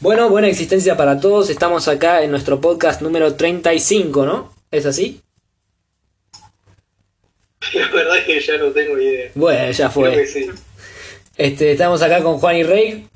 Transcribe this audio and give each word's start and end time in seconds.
Bueno, 0.00 0.28
buena 0.28 0.48
existencia 0.48 0.96
para 0.96 1.20
todos. 1.20 1.48
Estamos 1.50 1.88
acá 1.88 2.22
en 2.22 2.30
nuestro 2.30 2.60
podcast 2.60 3.00
número 3.00 3.34
35, 3.34 4.26
¿no? 4.26 4.52
¿Es 4.70 4.86
así? 4.86 5.22
La 7.72 7.88
verdad 7.88 8.18
es 8.18 8.24
que 8.24 8.40
ya 8.40 8.58
no 8.58 8.66
tengo 8.70 8.98
idea. 8.98 9.30
Bueno, 9.34 9.70
ya 9.70 9.90
Creo 9.90 10.10
que 10.12 10.14
fue. 10.14 10.26
sí. 10.26 10.50
Este, 11.36 11.72
estamos 11.72 12.00
acá 12.02 12.22
con 12.22 12.38
Juan 12.38 12.56
y 12.56 12.62
Rey. 12.62 13.08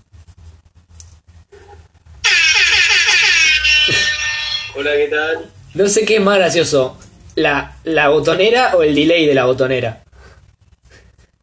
Hola, 4.75 4.93
¿qué 4.93 5.09
tal? 5.09 5.51
No 5.75 5.89
sé 5.89 6.05
qué 6.05 6.17
es 6.17 6.23
más 6.23 6.39
gracioso, 6.39 6.99
la, 7.35 7.77
la 7.85 8.09
botonera 8.09 8.77
o 8.77 8.83
el 8.83 8.95
delay 8.95 9.27
de 9.27 9.35
la 9.35 9.45
botonera. 9.47 10.03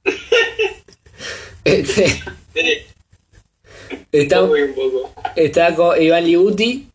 Este, 1.64 2.24
Eh, 2.56 2.87
está, 4.12 4.42
un 4.44 4.48
poco 4.48 4.58
y 4.58 4.62
un 4.64 4.74
poco. 4.76 5.14
está 5.36 5.76
con 5.76 6.02
Iván 6.02 6.26
Libuti 6.26 6.90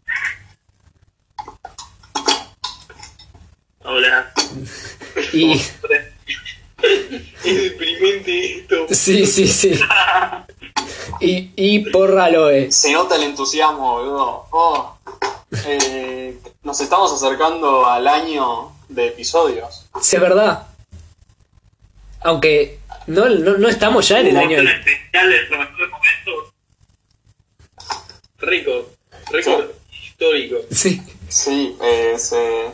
Hola. 3.84 4.32
y... 5.32 5.60
Es 6.82 7.62
deprimente 7.62 8.58
esto. 8.58 8.86
Sí, 8.90 9.24
sí, 9.24 9.46
sí. 9.46 9.78
Y, 11.20 11.50
y 11.54 11.90
Porra 11.90 12.28
Loe. 12.28 12.72
Se 12.72 12.92
nota 12.92 13.14
el 13.16 13.22
entusiasmo, 13.22 13.92
boludo. 13.98 14.46
Oh, 14.50 14.96
eh, 15.64 16.36
nos 16.64 16.80
estamos 16.80 17.12
acercando 17.12 17.86
al 17.86 18.08
año 18.08 18.72
de 18.88 19.08
episodios. 19.08 19.86
Sí, 20.00 20.16
es 20.16 20.22
verdad. 20.22 20.66
Aunque 22.22 22.80
no, 23.06 23.28
no, 23.28 23.56
no 23.58 23.68
estamos 23.68 24.08
ya 24.08 24.18
en 24.20 24.26
el 24.28 24.36
año... 24.36 24.56
del- 24.56 24.68
especial 24.68 25.30
de 25.30 25.38
los 25.46 26.41
Rico. 28.42 28.90
Rico 29.30 29.64
histórico. 29.90 30.56
Sí. 30.70 31.00
Sí, 31.28 31.76
eh, 31.82 32.14
se- 32.18 32.70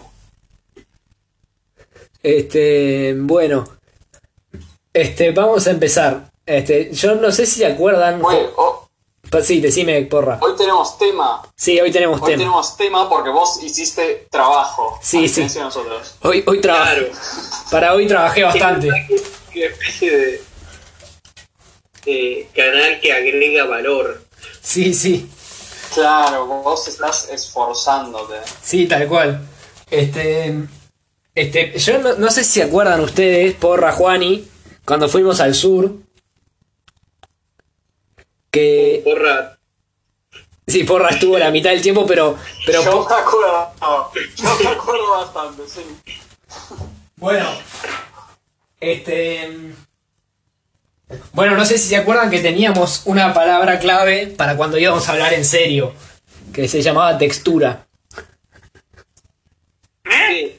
Este, 2.22 3.14
bueno. 3.16 3.64
Este, 4.92 5.30
vamos 5.30 5.66
a 5.66 5.70
empezar. 5.70 6.30
Este, 6.44 6.90
yo 6.92 7.14
no 7.14 7.30
sé 7.30 7.46
si 7.46 7.60
se 7.60 7.66
acuerdan... 7.66 8.20
Bueno, 8.20 8.50
oh, 8.56 8.84
Sí, 9.42 9.60
decime, 9.60 10.00
Porra. 10.06 10.38
hoy 10.40 10.56
tenemos 10.56 10.96
tema. 10.96 11.42
Sí, 11.54 11.78
hoy 11.78 11.92
tenemos 11.92 12.18
Hoy 12.22 12.28
tema. 12.28 12.38
tenemos 12.38 12.76
tema 12.78 13.08
porque 13.10 13.28
vos 13.28 13.62
hiciste 13.62 14.26
trabajo. 14.30 14.98
Sí, 15.02 15.28
sí. 15.28 15.42
nosotros. 15.42 16.16
Hoy, 16.22 16.42
hoy 16.46 16.62
trabajé. 16.62 17.08
Claro. 17.08 17.12
Para 17.70 17.94
hoy 17.94 18.06
trabajé 18.08 18.42
bastante. 18.42 18.88
Una 18.88 19.64
especie 19.66 20.16
de, 20.16 20.42
de 22.06 22.48
canal 22.56 23.00
que 23.02 23.12
agrega 23.12 23.64
valor. 23.66 24.24
Sí, 24.62 24.94
sí. 24.94 25.28
Claro, 25.94 26.46
vos 26.46 26.88
estás 26.88 27.28
esforzándote. 27.30 28.36
Sí, 28.62 28.86
tal 28.86 29.08
cual. 29.08 29.40
Este. 29.90 30.54
Este. 31.34 31.78
Yo 31.78 31.98
no, 31.98 32.14
no 32.14 32.30
sé 32.30 32.44
si 32.44 32.60
se 32.60 32.62
acuerdan 32.64 33.00
ustedes, 33.00 33.54
Porra 33.54 33.92
Juani, 33.92 34.46
cuando 34.84 35.08
fuimos 35.08 35.40
al 35.40 35.54
sur. 35.54 35.92
Que. 38.50 39.02
Porra. 39.04 39.58
Sí, 40.66 40.84
Porra 40.84 41.10
estuvo 41.10 41.38
la 41.38 41.50
mitad 41.50 41.70
del 41.70 41.82
tiempo, 41.82 42.06
pero. 42.06 42.36
Pero. 42.66 42.84
yo 42.84 43.06
me 43.08 43.14
acuerdo, 43.14 43.72
yo 44.36 44.58
me 44.62 44.68
acuerdo 44.68 45.10
bastante, 45.10 45.62
sí. 45.68 45.80
Bueno. 47.16 47.48
Este. 48.80 49.74
Bueno, 51.32 51.56
no 51.56 51.64
sé 51.64 51.78
si 51.78 51.88
se 51.88 51.96
acuerdan 51.96 52.30
que 52.30 52.40
teníamos 52.40 53.02
una 53.06 53.32
palabra 53.32 53.78
clave 53.78 54.26
para 54.26 54.56
cuando 54.56 54.76
íbamos 54.78 55.08
a 55.08 55.12
hablar 55.12 55.32
en 55.32 55.44
serio. 55.44 55.94
Que 56.52 56.68
se 56.68 56.82
llamaba 56.82 57.16
textura. 57.16 57.86
Sí. 60.04 60.58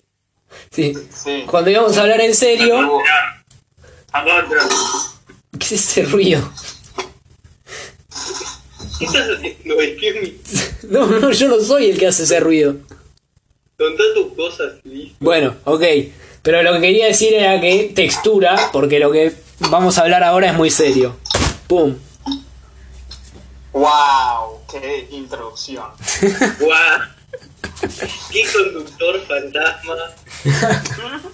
Sí. 0.71 0.93
Sí. 1.23 1.43
Cuando 1.47 1.69
íbamos 1.71 1.97
a 1.97 2.01
hablar 2.01 2.21
en 2.21 2.33
serio. 2.35 2.99
¿Qué 5.59 5.65
es 5.65 5.71
ese 5.73 6.03
ruido? 6.03 6.51
¿Qué 8.97 9.05
estás 9.05 9.29
haciendo? 9.37 9.81
¿En 9.81 9.97
qué 9.97 10.13
mi- 10.21 10.89
No, 10.89 11.05
no, 11.07 11.31
yo 11.31 11.47
no 11.47 11.59
soy 11.59 11.91
el 11.91 11.97
que 11.97 12.07
hace 12.07 12.23
ese 12.23 12.39
ruido. 12.39 12.75
Contá 13.77 14.03
tus 14.13 14.33
cosas, 14.35 14.73
listo. 14.83 15.15
Bueno, 15.19 15.55
ok. 15.65 15.83
Pero 16.41 16.63
lo 16.63 16.73
que 16.73 16.81
quería 16.81 17.05
decir 17.07 17.33
era 17.33 17.59
que 17.61 17.91
textura, 17.95 18.69
porque 18.73 18.99
lo 18.99 19.11
que 19.11 19.33
vamos 19.59 19.97
a 19.97 20.01
hablar 20.01 20.23
ahora 20.23 20.47
es 20.51 20.53
muy 20.55 20.69
serio. 20.69 21.15
¡Pum! 21.67 21.95
¡Wow! 23.73 24.61
¡Qué 24.71 25.07
introducción! 25.11 25.85
¡Guau! 26.59 26.99
¡Qué 28.31 28.43
conductor 28.51 29.19
fantasma! 29.27 29.95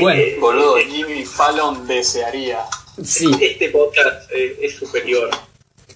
Bueno, 0.00 0.20
Eh, 0.22 0.38
Boludo, 0.40 0.76
Jimmy 0.76 1.24
Fallon 1.24 1.84
desearía. 1.84 2.60
Sí, 3.04 3.28
Este 3.40 3.70
podcast 3.70 4.30
eh, 4.30 4.56
es 4.62 4.76
superior. 4.76 5.28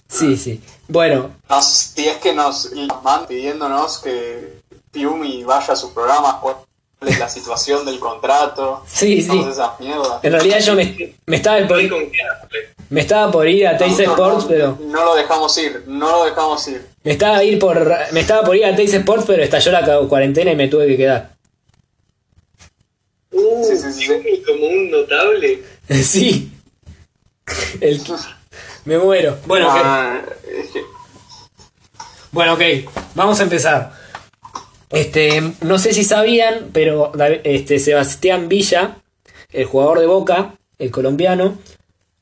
sí, 0.09 0.35
sí. 0.35 0.61
Bueno, 0.89 1.31
Nos, 1.49 1.65
si 1.65 2.05
es 2.05 2.17
que 2.17 2.33
nos 2.33 2.71
van 3.01 3.25
pidiéndonos 3.25 3.99
que 3.99 4.59
Piumi 4.91 5.45
vaya 5.45 5.71
a 5.71 5.75
su 5.77 5.93
programa, 5.93 6.41
cuál 6.41 6.57
la 7.19 7.29
situación 7.29 7.85
del 7.85 7.99
contrato, 7.99 8.83
Sí, 8.87 9.21
sí. 9.21 9.27
todas 9.27 9.53
esas 9.53 9.79
mierdas. 9.79 10.19
en 10.23 10.31
realidad 10.31 10.59
yo 10.59 10.75
me, 10.75 11.15
me 11.25 11.35
estaba 11.37 11.67
por 11.67 11.79
ir, 11.81 11.93
me 12.89 13.01
estaba 13.01 13.31
por 13.31 13.47
ir 13.47 13.67
a 13.67 13.77
Teis 13.77 13.97
No, 13.99 14.03
Sports, 14.03 14.43
no, 14.43 14.47
pero 14.49 14.77
No 14.81 15.05
lo 15.05 15.15
dejamos 15.15 15.57
ir, 15.57 15.83
no 15.87 16.11
lo 16.11 16.25
dejamos 16.25 16.67
ir. 16.67 16.85
me 17.03 17.11
estaba 17.11 17.43
ir 17.43 17.59
por 17.59 17.91
me 18.11 18.19
estaba 18.19 18.43
por 18.43 18.55
ir 18.55 18.65
a 18.65 18.75
Teis 18.75 18.93
Sports, 18.93 19.25
pero 19.27 19.43
estalló 19.43 19.71
la 19.71 19.99
cuarentena 20.07 20.51
y 20.51 20.55
me 20.55 20.67
tuve 20.67 20.87
que 20.87 20.97
quedar. 20.97 21.29
Uh, 23.31 23.63
Sí, 23.65 23.77
sí, 23.77 23.91
sí. 23.93 24.07
Piumi 24.07 24.41
como 24.43 24.65
un 24.67 24.91
notable. 24.91 25.63
Sí. 25.89 26.51
El 27.79 28.01
me 28.85 28.97
muero. 28.97 29.37
Bueno, 29.45 29.67
ok. 29.67 29.81
Ah, 29.83 30.21
es 30.47 30.71
que- 30.71 30.83
Bueno, 32.31 32.53
ok, 32.53 32.61
vamos 33.13 33.39
a 33.39 33.43
empezar. 33.43 33.91
Este, 34.89 35.41
no 35.61 35.79
sé 35.79 35.93
si 35.93 36.03
sabían, 36.03 36.69
pero 36.73 37.11
este, 37.43 37.79
Sebastián 37.79 38.47
Villa, 38.47 38.97
el 39.51 39.65
jugador 39.65 39.99
de 39.99 40.07
Boca, 40.07 40.55
el 40.77 40.91
colombiano, 40.91 41.57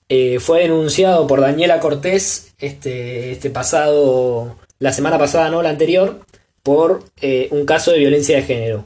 eh, 0.09 0.39
fue 0.39 0.61
denunciado 0.61 1.27
por 1.27 1.41
Daniela 1.41 1.79
Cortés 1.79 2.53
este, 2.59 3.31
este 3.31 3.49
pasado, 3.49 4.57
la 4.79 4.93
semana 4.93 5.17
pasada, 5.17 5.49
no 5.49 5.61
la 5.61 5.69
anterior, 5.69 6.21
por 6.61 7.03
eh, 7.21 7.47
un 7.51 7.65
caso 7.65 7.91
de 7.91 7.99
violencia 7.99 8.35
de 8.37 8.43
género. 8.43 8.85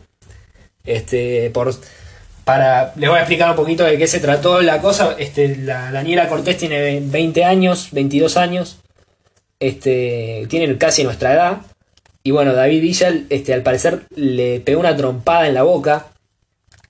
Este, 0.84 1.50
por, 1.52 1.74
para, 2.46 2.94
les 2.96 3.10
voy 3.10 3.18
a 3.18 3.22
explicar 3.22 3.50
un 3.50 3.56
poquito 3.58 3.84
de 3.84 3.98
qué 3.98 4.08
se 4.08 4.20
trató 4.20 4.62
la 4.62 4.82
cosa. 4.82 5.16
Este, 5.20 5.56
la 5.58 5.92
Daniela 5.92 6.30
Cortés 6.30 6.58
tiene 6.58 7.02
20 7.02 7.44
años, 7.44 7.90
22 7.92 8.38
años 8.38 8.78
este, 9.60 10.46
tienen 10.50 10.78
casi 10.78 11.04
nuestra 11.04 11.34
edad. 11.34 11.58
Y 12.28 12.32
bueno, 12.32 12.54
David 12.54 12.82
Villa, 12.82 13.14
este, 13.30 13.54
al 13.54 13.64
parecer, 13.64 14.02
le 14.14 14.60
pegó 14.60 14.82
una 14.82 14.98
trompada 14.98 15.48
en 15.48 15.54
la 15.54 15.64
boca. 15.64 16.08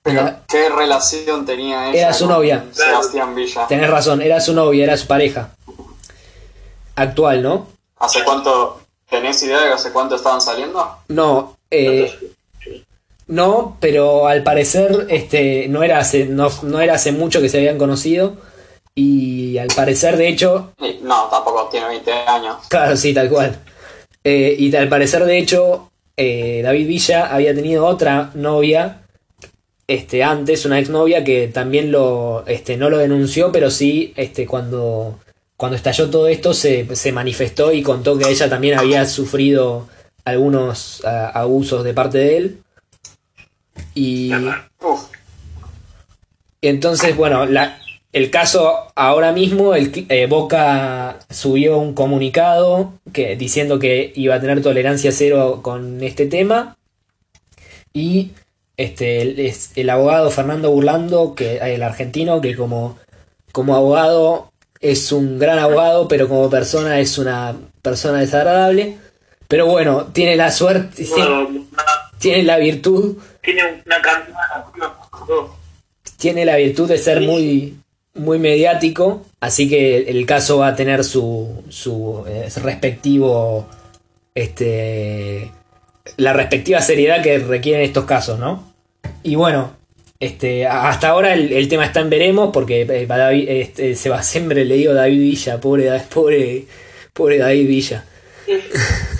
pero, 0.02 0.22
La- 0.24 0.40
¿qué 0.48 0.68
relación 0.68 1.46
tenía 1.46 1.90
ella 1.90 2.00
Era 2.06 2.12
su 2.12 2.26
novia. 2.26 2.64
Sebastián 2.72 3.36
Villa? 3.36 3.68
Tenés 3.68 3.88
razón, 3.88 4.20
era 4.20 4.40
su 4.40 4.52
novia, 4.52 4.82
era 4.82 4.96
su 4.96 5.06
pareja. 5.06 5.50
Actual, 6.96 7.40
¿no? 7.40 7.68
¿Hace 8.00 8.24
cuánto, 8.24 8.80
tenés 9.08 9.40
idea 9.44 9.60
de 9.60 9.72
hace 9.72 9.92
cuánto 9.92 10.16
estaban 10.16 10.40
saliendo? 10.40 10.84
No, 11.06 11.56
eh, 11.70 12.12
no, 13.28 13.76
pero 13.78 14.26
al 14.26 14.42
parecer 14.42 15.06
este, 15.08 15.68
no, 15.68 15.84
era 15.84 15.98
hace, 16.00 16.24
no, 16.24 16.50
no 16.62 16.80
era 16.80 16.94
hace 16.94 17.12
mucho 17.12 17.40
que 17.40 17.48
se 17.48 17.58
habían 17.58 17.78
conocido. 17.78 18.34
Y 18.96 19.56
al 19.58 19.68
parecer, 19.68 20.16
de 20.16 20.26
hecho, 20.30 20.72
No, 21.02 21.28
tampoco 21.28 21.68
tiene 21.70 21.86
20 21.86 22.12
años. 22.12 22.56
Claro, 22.68 22.96
sí, 22.96 23.14
tal 23.14 23.28
cual. 23.28 23.56
Eh, 24.24 24.56
y 24.58 24.74
al 24.76 24.88
parecer, 24.88 25.24
de 25.24 25.38
hecho, 25.38 25.90
eh, 26.16 26.60
David 26.62 26.86
Villa 26.86 27.26
había 27.26 27.54
tenido 27.54 27.86
otra 27.86 28.30
novia 28.34 29.02
este, 29.86 30.22
antes, 30.22 30.66
una 30.66 30.78
exnovia 30.78 31.24
que 31.24 31.48
también 31.48 31.90
lo, 31.90 32.44
este, 32.46 32.76
no 32.76 32.90
lo 32.90 32.98
denunció, 32.98 33.50
pero 33.52 33.70
sí, 33.70 34.12
este, 34.16 34.46
cuando, 34.46 35.18
cuando 35.56 35.76
estalló 35.76 36.10
todo 36.10 36.28
esto, 36.28 36.52
se, 36.52 36.94
se 36.94 37.12
manifestó 37.12 37.72
y 37.72 37.82
contó 37.82 38.18
que 38.18 38.28
ella 38.28 38.50
también 38.50 38.78
había 38.78 39.06
sufrido 39.06 39.88
algunos 40.24 41.02
abusos 41.04 41.84
de 41.84 41.94
parte 41.94 42.18
de 42.18 42.36
él. 42.36 42.58
Y, 43.94 44.30
entonces, 46.60 47.16
bueno, 47.16 47.46
la, 47.46 47.80
el 48.12 48.30
caso 48.30 48.86
ahora 48.94 49.32
mismo, 49.32 49.74
el, 49.74 50.06
eh, 50.08 50.26
Boca 50.26 51.18
subió 51.30 51.78
un 51.78 51.94
comunicado 51.94 52.92
que, 53.12 53.36
diciendo 53.36 53.78
que 53.78 54.12
iba 54.16 54.34
a 54.34 54.40
tener 54.40 54.62
tolerancia 54.62 55.12
cero 55.12 55.60
con 55.62 56.02
este 56.02 56.26
tema. 56.26 56.76
Y 57.92 58.32
este, 58.76 59.22
el, 59.22 59.38
es- 59.40 59.72
el 59.76 59.90
abogado 59.90 60.30
Fernando 60.30 60.70
Burlando, 60.70 61.34
que, 61.34 61.58
el 61.58 61.82
argentino, 61.82 62.40
que 62.40 62.56
como, 62.56 62.98
como 63.52 63.74
abogado 63.76 64.52
es 64.80 65.10
un 65.12 65.38
gran 65.38 65.58
abogado, 65.58 66.06
pero 66.08 66.28
como 66.28 66.48
persona 66.48 67.00
es 67.00 67.18
una 67.18 67.56
persona 67.82 68.20
desagradable. 68.20 68.96
Pero 69.48 69.66
bueno, 69.66 70.06
tiene 70.12 70.36
la 70.36 70.50
suerte, 70.50 71.04
tiene, 71.04 71.10
Bueno, 71.12 71.48
una- 71.48 71.84
tiene 72.18 72.42
la 72.42 72.58
virtud, 72.58 73.16
tiene 73.42 73.62
una 73.86 74.00
cantidad 74.02 74.64
tiene 76.18 76.44
la 76.44 76.56
virtud 76.56 76.88
de 76.88 76.98
ser 76.98 77.20
muy, 77.20 77.76
muy 78.18 78.38
mediático, 78.38 79.24
así 79.40 79.68
que 79.68 79.98
el 80.10 80.26
caso 80.26 80.58
va 80.58 80.68
a 80.68 80.76
tener 80.76 81.04
su, 81.04 81.64
su 81.68 82.24
eh, 82.26 82.48
respectivo, 82.62 83.68
este, 84.34 85.50
la 86.16 86.32
respectiva 86.32 86.80
seriedad 86.80 87.22
que 87.22 87.38
requieren 87.38 87.82
estos 87.82 88.04
casos, 88.04 88.38
¿no? 88.38 88.72
Y 89.22 89.34
bueno, 89.34 89.72
este, 90.20 90.66
hasta 90.66 91.08
ahora 91.08 91.34
el, 91.34 91.68
tema 91.68 91.84
está 91.84 92.00
en 92.00 92.10
veremos, 92.10 92.50
porque 92.52 92.82
eh, 92.82 93.06
David, 93.06 93.48
este, 93.48 93.94
se 93.94 94.10
va 94.10 94.22
siempre 94.22 94.64
le 94.64 94.74
digo 94.74 94.92
David 94.92 95.18
Villa, 95.20 95.60
pobre, 95.60 95.90
pobre, 96.12 96.64
pobre 97.12 97.38
David 97.38 97.68
Villa. 97.68 98.04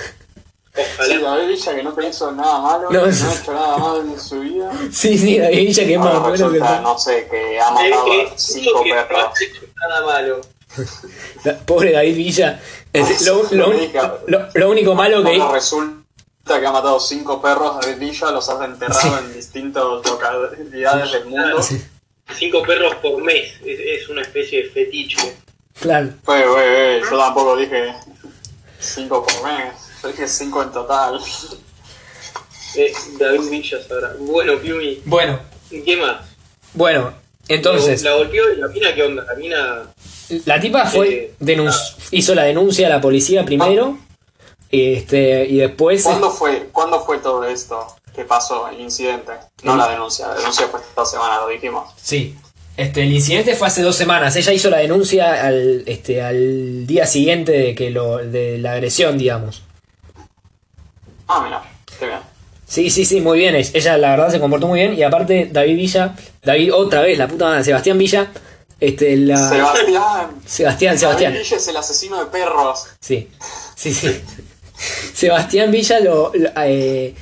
Sí, 0.85 0.93
Ojalá. 0.99 1.21
David 1.37 1.49
Villa 1.49 1.75
que 1.77 1.83
no 1.83 1.93
te 1.93 2.09
hizo 2.09 2.33
nada 2.33 2.61
malo, 2.61 2.91
No, 2.91 3.01
no, 3.01 3.07
ha 3.07 3.35
hecho 3.35 3.53
nada 3.53 3.79
malo 3.79 4.01
en 4.03 4.21
su 4.21 4.41
vida. 4.41 4.71
Sí, 4.93 5.19
sí, 5.19 5.39
David 5.39 5.57
Villa 5.59 5.85
que 5.85 5.93
es 5.95 5.99
más 5.99 6.21
bueno 6.21 6.53
que 6.53 6.59
todo. 6.59 6.81
no 6.81 6.99
sé, 6.99 7.29
que 7.31 7.61
ha 7.61 7.71
matado 7.71 8.13
a 8.13 8.39
cinco 8.39 8.83
que 8.83 8.89
no 8.95 9.09
perros. 9.09 9.25
has 9.33 9.41
hecho 9.43 9.63
nada 9.77 10.07
malo. 10.07 10.41
Pobre 11.67 11.93
David 11.93 12.17
Villa. 12.17 12.61
Este, 12.93 13.25
lo, 13.27 13.43
lo- 13.51 13.73
Lo 13.73 14.21
lo- 14.27 14.49
lo 14.55 14.71
único 14.71 14.95
malo 14.95 15.23
que 15.23 15.39
resulta 15.53 16.61
que 16.61 16.67
ha 16.67 16.73
matado 16.73 16.99
cinco 17.01 17.41
perros 17.43 17.81
David 17.81 17.99
Villa, 17.99 18.31
los 18.31 18.49
ha 18.49 18.65
enterrado 18.65 19.19
en 19.19 19.35
distintas 19.35 19.83
localidades 19.85 21.13
del 21.13 21.25
mundo. 21.27 21.61
Cinco 22.35 22.63
perros 22.63 22.95
por 22.97 23.23
mes. 23.23 23.53
Es, 23.65 24.03
es 24.03 24.09
una 24.09 24.23
especie 24.23 24.65
de 24.65 24.71
fetiche. 24.71 25.37
Claro. 25.81 26.09
Wey, 26.27 26.43
wey, 26.43 26.71
wey, 26.71 27.01
yo 27.11 27.19
tampoco 27.19 27.57
dije 27.57 27.95
cinco 28.81 29.25
por 29.25 29.43
mes, 29.45 29.73
yo 30.03 30.09
dije 30.09 30.29
cinco 30.29 30.63
en 30.63 30.73
total. 30.73 31.21
Eh, 32.77 32.93
David 33.19 33.49
Villa 33.51 33.79
sabrá. 33.87 34.15
Bueno, 34.19 34.59
Piumi, 34.59 35.01
Bueno, 35.05 35.41
¿qué 35.71 35.97
más? 35.97 36.19
bueno, 36.75 37.13
entonces, 37.49 38.03
La 38.03 38.15
golpeó 38.15 38.53
y 38.53 38.57
la 38.57 38.69
mina, 38.69 38.95
¿qué 38.95 39.03
onda? 39.03 39.25
La 39.25 39.35
mina. 39.35 39.83
la 40.45 40.61
tipa 40.61 40.85
fue, 40.87 41.33
Eh, 41.41 41.71
hizo 42.11 42.35
la 42.35 42.45
denuncia 42.45 42.87
a 42.87 42.91
la 42.91 43.01
policía 43.01 43.45
primero, 43.45 43.97
este, 44.71 45.47
y 45.47 45.57
después, 45.59 46.03
¿Cuándo 46.03 46.31
fue, 46.31 46.69
¿Cuándo 46.73 47.01
fue 47.05 47.19
todo 47.19 47.45
esto? 47.45 47.87
¿Qué 48.15 48.25
pasó? 48.25 48.69
El 48.69 48.81
incidente. 48.81 49.33
No 49.63 49.77
la 49.77 49.89
denuncia, 49.89 50.29
la 50.29 50.35
denuncia 50.35 50.69
fue 50.69 50.81
esta 50.81 51.07
semana, 51.07 51.41
lo 51.41 51.49
dijimos. 51.49 51.91
sí, 51.97 52.37
este, 52.77 53.03
el 53.03 53.13
incidente 53.13 53.57
fue 53.57 53.67
hace 53.69 53.83
dos 53.83 53.97
semanas, 53.97 54.37
ella 54.37 54.53
hizo 54.53 54.69
la 54.71 54.77
denuncia 54.79 55.45
al, 55.47 55.83
este, 55.87 56.23
al 56.23 56.87
día 56.87 57.07
siguiente 57.07 57.51
de 57.53 57.75
que 57.75 57.91
lo, 57.91 58.19
de 58.19 58.59
la 58.59 58.73
agresión, 58.75 59.17
digamos. 59.19 59.63
Ah, 61.29 61.43
mira, 61.45 61.63
qué 61.99 62.07
bien. 62.07 62.19
Sí, 62.67 62.91
sí, 62.91 63.05
sí, 63.05 63.21
muy 63.21 63.39
bien. 63.39 63.55
es- 63.57 63.75
Ella 63.75 63.97
la 63.97 64.11
verdad 64.11 64.31
se 64.31 64.41
comportó 64.41 64.67
muy 64.67 64.81
bien. 64.81 64.95
Y 64.95 65.03
aparte, 65.03 65.49
David 65.53 65.77
Villa, 65.77 66.15
David 66.43 66.75
otra 66.75 67.03
vez, 67.03 67.17
la 67.19 67.29
puta 67.29 67.47
madre, 67.47 67.65
Sebastián 67.65 67.97
Villa, 67.99 68.31
este, 68.81 69.17
la... 69.17 69.49
Sebastián. 69.49 70.31
Sebastián, 70.47 70.99
Sebastián. 70.99 71.33
David 71.33 71.45
Villa 71.45 71.57
es 71.57 71.69
el 71.69 71.77
asesino 71.77 72.19
de 72.19 72.27
perros. 72.27 72.87
Sí, 73.01 73.29
sí, 73.75 73.93
sí. 73.95 74.21
Sebastián 75.15 75.71
Villa 75.71 76.01
lo, 76.01 76.31
lo- 76.35 76.51
eh, 76.65 77.15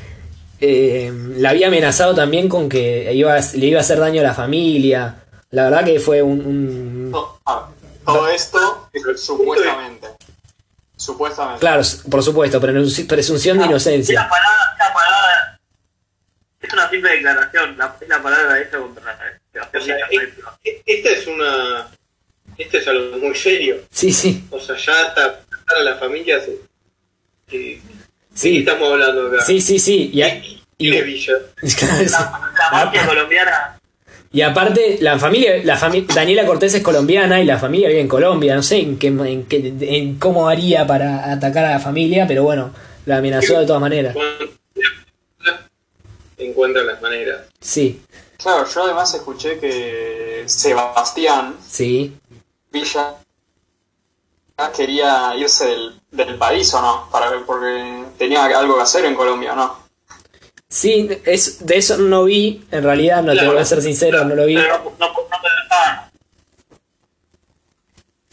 eh, 0.61 1.13
la 1.37 1.51
había 1.51 1.69
amenazado 1.69 2.15
también 2.15 2.49
con 2.49 2.69
que 2.69 3.13
iba, 3.15 3.35
a- 3.37 3.41
le 3.55 3.67
iba 3.67 3.79
a 3.79 3.83
hacer 3.83 3.99
daño 4.01 4.21
a 4.21 4.25
la 4.25 4.35
familia. 4.35 5.23
La 5.51 5.65
verdad 5.65 5.85
que 5.85 6.01
fue 6.01 6.23
un... 6.23 6.41
un- 6.45 7.13
To- 7.13 7.39
ah, 7.47 7.69
todo 8.05 8.29
esto, 8.29 8.89
supuestamente. 9.17 10.09
Supuestamente. 10.97 11.61
Claro, 11.61 11.83
por 12.11 12.23
supuesto, 12.23 12.61
presunción 12.61 13.59
de 13.59 13.65
La 13.65 13.71
inocencia. 13.71 14.29
palabra, 14.29 14.77
la 14.79 14.93
palabra 14.95 15.59
es 16.61 16.73
una 16.73 16.89
simple 16.91 17.11
declaración, 17.11 17.77
la, 17.79 17.97
es 18.01 18.09
la 18.09 18.23
palabra 18.23 18.55
de 18.55 18.63
esa 18.63 18.79
contra 18.79 19.03
O 19.75 19.81
sea, 19.81 19.97
es- 20.11 20.23
e- 20.65 20.83
esta 20.87 21.11
es 21.11 21.27
una. 21.27 21.89
Esto 22.57 22.79
es 22.79 22.89
algo 22.89 23.19
muy 23.19 23.35
serio. 23.35 23.83
Sí, 23.91 24.11
sí, 24.13 24.47
O 24.51 24.59
sea, 24.59 24.77
ya 24.77 25.07
hasta 25.09 25.41
para 25.67 25.81
la 25.81 25.97
familia. 25.97 26.41
Se, 26.41 26.57
que- 27.47 27.59
¿De 27.59 27.81
qué 27.83 27.83
sí, 28.35 28.59
estamos 28.59 28.91
hablando 28.93 29.29
acá? 29.29 29.45
sí, 29.45 29.61
sí, 29.61 29.79
sí. 29.79 30.11
Y, 30.15 30.23
a- 30.23 30.41
¿Quién 30.79 30.95
es 30.95 31.01
y- 31.01 31.03
Villa? 31.03 31.35
sí. 31.63 31.87
La, 32.11 32.51
la 32.59 32.71
mafia 32.85 33.07
colombiana, 33.07 33.79
Y 34.33 34.43
aparte, 34.43 34.99
la 35.01 35.19
familia, 35.19 35.63
la 35.65 35.79
fami- 35.79 36.07
Daniela 36.07 36.45
Cortés 36.45 36.75
es 36.75 36.83
colombiana 36.83 37.41
y 37.41 37.45
la 37.45 37.59
familia 37.59 37.89
vive 37.89 38.01
en 38.01 38.09
Colombia. 38.09 38.55
No 38.55 38.63
sé 38.63 38.79
en 38.81 38.99
qué, 38.99 39.07
en 39.09 39.45
qué- 39.47 39.75
en 39.81 40.19
cómo 40.19 40.49
haría 40.49 40.87
para 40.87 41.33
atacar 41.33 41.65
a 41.65 41.71
la 41.71 41.79
familia, 41.81 42.27
pero 42.27 42.43
bueno, 42.43 42.71
la 43.07 43.19
amenazó 43.19 43.59
de 43.61 43.67
todas 43.67 43.81
maneras. 43.81 44.15
Cuando 44.15 44.47
encuentran 46.39 46.87
las 46.87 47.01
maneras. 47.01 47.43
Sí, 47.61 48.03
Claro, 48.37 48.67
yo 48.69 48.85
además 48.85 49.13
escuché 49.15 49.59
que 49.59 50.45
Sebastián 50.47 51.57
sí. 51.67 52.15
Villa 52.71 53.15
quería 54.77 55.35
irse 55.37 55.67
del, 55.67 56.01
del 56.11 56.37
país 56.37 56.73
o 56.75 56.83
no, 56.83 57.09
para 57.11 57.31
ver, 57.31 57.41
porque 57.47 58.05
tenía 58.19 58.45
algo 58.45 58.77
que 58.77 58.83
hacer 58.83 59.05
en 59.07 59.15
Colombia, 59.15 59.55
¿no? 59.55 59.86
Sí, 60.69 61.09
es, 61.25 61.65
de 61.65 61.77
eso 61.77 61.97
no 61.99 62.25
vi, 62.25 62.67
en 62.71 62.83
realidad, 62.83 63.23
no 63.23 63.35
te 63.35 63.47
voy 63.47 63.59
a 63.59 63.65
ser 63.65 63.81
sincero, 63.83 64.25
no 64.25 64.35
lo 64.35 64.47
vi. 64.47 64.57
pero 64.57 64.79
no, 64.99 65.07
no, 65.09 65.13
no 65.13 65.41
te 65.41 65.49
dejaban. 65.63 66.11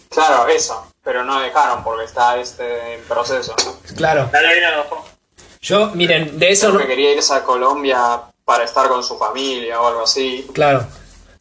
Claro, 0.10 0.48
eso, 0.48 0.88
pero 1.04 1.24
no 1.24 1.40
dejaron 1.40 1.84
porque 1.84 2.06
está 2.06 2.38
este 2.38 2.96
en 2.96 3.02
proceso. 3.04 3.56
Claro. 3.96 4.30
Yo, 5.62 5.92
miren, 5.96 6.38
de 6.40 6.50
eso 6.52 6.68
Creo 6.68 6.74
no. 6.74 6.80
que 6.82 6.88
quería 6.88 7.14
irse 7.14 7.34
a 7.34 7.44
Colombia 7.44 8.22
para 8.44 8.64
estar 8.66 8.88
con 8.90 9.04
su 9.04 9.18
familia 9.18 9.80
o 9.80 9.88
algo 9.88 10.04
así. 10.04 10.46
Claro. 10.54 10.86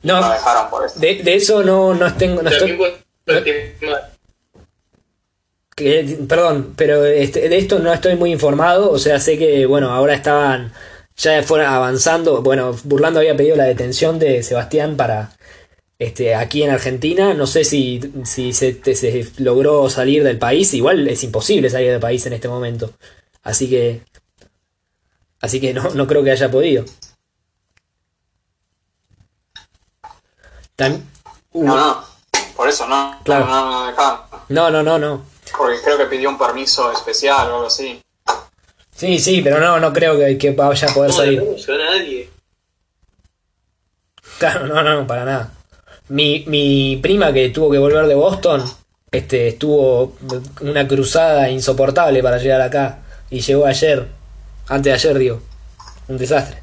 No, 0.02 0.20
No 0.20 0.30
dejaron 0.30 0.68
por 0.70 0.84
esto. 0.86 1.00
de, 1.00 1.16
de 1.22 1.34
eso 1.34 1.62
no, 1.62 1.94
no 1.94 2.14
tengo. 2.16 2.42
No 2.42 2.50
estoy, 2.50 2.78
que- 5.76 6.18
perdón, 6.28 6.74
pero 6.76 7.04
este, 7.04 7.48
de 7.48 7.58
esto 7.58 7.78
no 7.78 7.92
estoy 7.92 8.16
muy 8.16 8.32
informado. 8.32 8.90
O 8.90 8.98
sea, 8.98 9.18
sé 9.18 9.38
que, 9.38 9.66
bueno, 9.66 9.90
ahora 9.90 10.14
estaban. 10.14 10.72
Ya 11.16 11.42
fueron 11.42 11.66
avanzando. 11.68 12.42
Bueno, 12.42 12.74
Burlando 12.84 13.20
había 13.20 13.36
pedido 13.36 13.56
la 13.56 13.64
detención 13.64 14.18
de 14.18 14.42
Sebastián 14.42 14.96
para. 14.96 15.32
Este, 15.98 16.34
aquí 16.34 16.62
en 16.64 16.70
Argentina, 16.70 17.32
no 17.34 17.46
sé 17.46 17.62
si, 17.64 18.00
si 18.24 18.52
se, 18.52 18.72
te- 18.72 18.96
se 18.96 19.24
logró 19.38 19.88
salir 19.88 20.24
del 20.24 20.38
país. 20.38 20.74
Igual 20.74 21.06
es 21.08 21.22
imposible 21.22 21.70
salir 21.70 21.90
del 21.92 22.00
país 22.00 22.24
en 22.26 22.32
este 22.32 22.48
momento. 22.48 22.92
Así 23.42 23.68
que. 23.70 24.02
Así 25.40 25.60
que 25.60 25.74
no, 25.74 25.90
no 25.94 26.06
creo 26.06 26.22
que 26.24 26.30
haya 26.32 26.50
podido. 26.50 26.84
Tam- 30.76 31.02
No, 31.54 31.76
no, 31.76 32.04
por 32.56 32.68
eso 32.68 32.86
no. 32.88 33.16
Claro. 33.24 33.46
No, 34.48 34.70
no, 34.70 34.82
no, 34.82 34.98
no. 34.98 35.31
Porque 35.56 35.80
creo 35.82 35.98
que 35.98 36.06
pidió 36.06 36.28
un 36.28 36.38
permiso 36.38 36.90
especial 36.92 37.50
o 37.50 37.54
algo 37.56 37.66
así. 37.66 38.00
Sí, 38.94 39.18
sí, 39.18 39.40
pero 39.42 39.58
no, 39.60 39.80
no 39.80 39.92
creo 39.92 40.16
que, 40.18 40.36
que 40.38 40.52
vaya 40.52 40.88
a 40.88 40.94
poder 40.94 41.10
No 41.10 41.16
salir. 41.16 41.40
a 41.40 41.72
nadie. 41.90 42.30
Claro, 44.38 44.66
no, 44.66 44.82
no, 44.82 45.06
para 45.06 45.24
nada. 45.24 45.52
Mi, 46.08 46.44
mi 46.46 46.98
prima 47.02 47.32
que 47.32 47.48
tuvo 47.50 47.70
que 47.70 47.78
volver 47.78 48.06
de 48.06 48.14
Boston, 48.14 48.64
este, 49.10 49.48
estuvo 49.48 50.16
una 50.60 50.86
cruzada 50.88 51.48
insoportable 51.48 52.22
para 52.22 52.38
llegar 52.38 52.60
acá. 52.60 52.98
Y 53.30 53.40
llegó 53.40 53.66
ayer, 53.66 54.08
antes 54.68 54.84
de 54.84 54.92
ayer, 54.92 55.18
digo. 55.18 55.42
Un 56.08 56.18
desastre. 56.18 56.58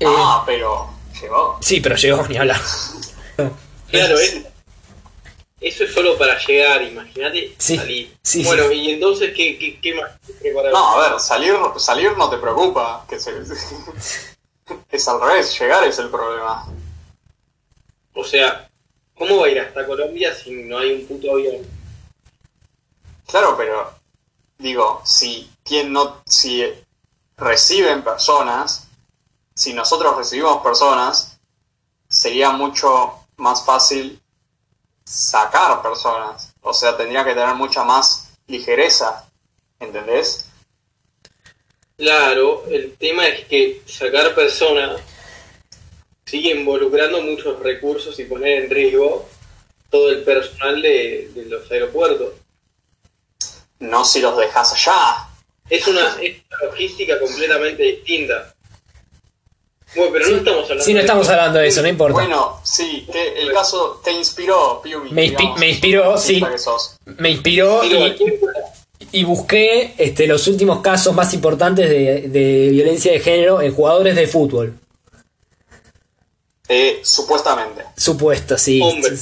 Eh, 0.00 0.06
Ah, 0.08 0.42
pero 0.44 0.90
llegó. 1.20 1.58
sí, 1.60 1.80
pero 1.80 1.96
llegó, 1.96 2.26
ni 2.28 2.36
hablar. 2.36 2.60
Claro, 3.90 4.18
es- 4.18 4.42
eso 5.66 5.84
es 5.84 5.92
solo 5.94 6.16
para 6.18 6.38
llegar, 6.38 6.82
imagínate 6.82 7.54
Sí, 7.58 7.76
salir. 7.76 8.16
sí, 8.22 8.44
bueno, 8.44 8.68
sí. 8.68 8.74
y 8.74 8.90
entonces, 8.92 9.32
¿qué, 9.34 9.58
qué, 9.58 9.80
qué 9.80 9.94
más? 9.94 10.10
preparar? 10.40 10.72
No, 10.72 11.00
a 11.00 11.10
ver, 11.10 11.20
salir, 11.20 11.54
salir 11.78 12.16
no 12.16 12.28
te 12.28 12.36
preocupa. 12.36 13.04
Que 13.08 13.18
se... 13.18 13.32
es 14.90 15.08
al 15.08 15.20
revés, 15.20 15.58
llegar 15.58 15.84
es 15.84 15.98
el 15.98 16.10
problema. 16.10 16.66
O 18.14 18.24
sea, 18.24 18.68
¿cómo 19.16 19.38
va 19.38 19.46
a 19.46 19.50
ir 19.50 19.60
hasta 19.60 19.86
Colombia 19.86 20.34
si 20.34 20.50
no 20.52 20.78
hay 20.78 20.92
un 20.92 21.06
puto 21.06 21.32
avión? 21.32 21.56
Claro, 23.26 23.56
pero 23.56 23.92
digo, 24.58 25.02
si 25.04 25.50
quien 25.64 25.92
no, 25.92 26.22
si 26.26 26.64
reciben 27.36 28.02
personas, 28.02 28.86
si 29.54 29.72
nosotros 29.72 30.16
recibimos 30.16 30.62
personas, 30.62 31.38
sería 32.08 32.50
mucho 32.50 33.14
más 33.36 33.64
fácil 33.64 34.20
sacar 35.04 35.82
personas. 35.82 36.54
O 36.62 36.72
sea, 36.72 36.96
tendría 36.96 37.24
que 37.24 37.34
tener 37.34 37.54
mucha 37.54 37.84
más 37.84 38.32
ligereza, 38.46 39.28
¿entendés? 39.78 40.48
Claro, 41.96 42.64
el 42.68 42.96
tema 42.96 43.26
es 43.28 43.46
que 43.46 43.82
sacar 43.86 44.34
personas 44.34 45.00
sigue 46.24 46.50
involucrando 46.50 47.20
muchos 47.20 47.60
recursos 47.60 48.18
y 48.18 48.24
poner 48.24 48.64
en 48.64 48.70
riesgo 48.70 49.28
todo 49.90 50.10
el 50.10 50.24
personal 50.24 50.82
de, 50.82 51.30
de 51.34 51.44
los 51.44 51.70
aeropuertos. 51.70 52.34
No 53.78 54.04
si 54.04 54.20
los 54.20 54.36
dejas 54.36 54.72
allá. 54.72 55.28
Es 55.70 55.86
una, 55.86 56.16
es 56.20 56.42
una 56.48 56.70
logística 56.70 57.18
completamente 57.20 57.82
distinta. 57.82 58.53
Bueno, 59.96 60.12
pero 60.12 60.28
no 60.28 60.36
estamos 60.36 60.62
hablando 60.64 60.84
Sí, 60.84 60.92
no 60.92 60.96
de 60.98 61.04
estamos 61.04 61.22
esto. 61.22 61.32
hablando 61.34 61.58
de 61.60 61.68
eso, 61.68 61.82
no 61.82 61.88
importa. 61.88 62.12
Bueno, 62.14 62.60
sí, 62.64 63.06
te- 63.12 63.40
el 63.42 63.52
caso 63.52 64.00
te 64.04 64.12
inspiró, 64.12 64.80
Piumi. 64.82 65.10
Me 65.12 65.26
inspi- 65.26 65.38
digamos, 65.38 65.60
me 65.60 65.68
inspiró, 65.70 66.18
sí. 66.18 66.44
Me 67.18 67.30
inspiró 67.30 67.84
y, 67.84 68.16
y 69.12 69.24
busqué 69.24 69.94
este, 69.98 70.26
los 70.26 70.46
últimos 70.48 70.80
casos 70.80 71.14
más 71.14 71.32
importantes 71.34 71.88
de, 71.88 72.28
de 72.28 72.68
violencia 72.70 73.12
de 73.12 73.20
género 73.20 73.60
en 73.62 73.72
jugadores 73.74 74.16
de 74.16 74.26
fútbol. 74.26 74.78
Eh, 76.68 77.00
supuestamente. 77.02 77.84
Supuesto, 77.96 78.56
sí. 78.58 78.80
Hombre. 78.82 79.12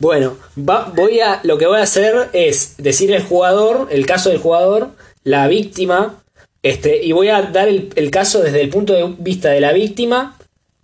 Bueno, 0.00 0.36
va- 0.56 0.92
voy 0.94 1.18
a, 1.18 1.40
lo 1.42 1.58
que 1.58 1.66
voy 1.66 1.80
a 1.80 1.82
hacer 1.82 2.30
es 2.32 2.74
decir 2.78 3.12
el 3.12 3.24
jugador, 3.24 3.88
el 3.90 4.06
caso 4.06 4.28
del 4.28 4.38
jugador, 4.38 4.90
la 5.24 5.48
víctima, 5.48 6.22
este, 6.62 7.02
y 7.04 7.12
voy 7.12 7.28
a 7.28 7.42
dar 7.42 7.68
el, 7.68 7.90
el 7.96 8.10
caso 8.10 8.40
desde 8.42 8.60
el 8.60 8.68
punto 8.70 8.92
de 8.92 9.14
vista 9.18 9.50
de 9.50 9.60
la 9.60 9.72
víctima, 9.72 10.36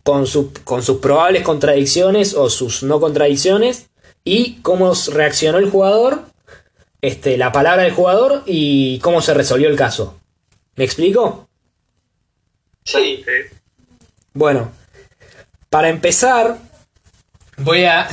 con, 0.03 0.27
su- 0.27 0.53
con 0.65 0.83
sus 0.83 0.99
probables 0.99 1.43
contradicciones 1.43 2.35
o 2.35 2.49
sus 2.51 2.83
no 2.83 3.01
contradicciones, 3.01 3.89
y 4.25 4.57
cómo 4.63 4.93
reaccionó 5.13 5.59
el 5.59 5.71
jugador, 5.71 6.23
este, 7.03 7.37
la 7.37 7.53
palabra 7.53 7.83
del 7.85 7.93
jugador 7.93 8.43
y 8.47 8.99
cómo 9.01 9.21
se 9.21 9.35
resolvió 9.35 9.69
el 9.69 9.77
caso. 9.77 10.19
¿Me 10.77 10.85
explico? 10.85 11.49
Sí, 12.85 13.23
Sí. 13.25 13.57
Bueno, 14.33 14.73
para 15.71 15.89
empezar, 15.89 16.59
voy 17.59 17.85
a, 17.85 18.09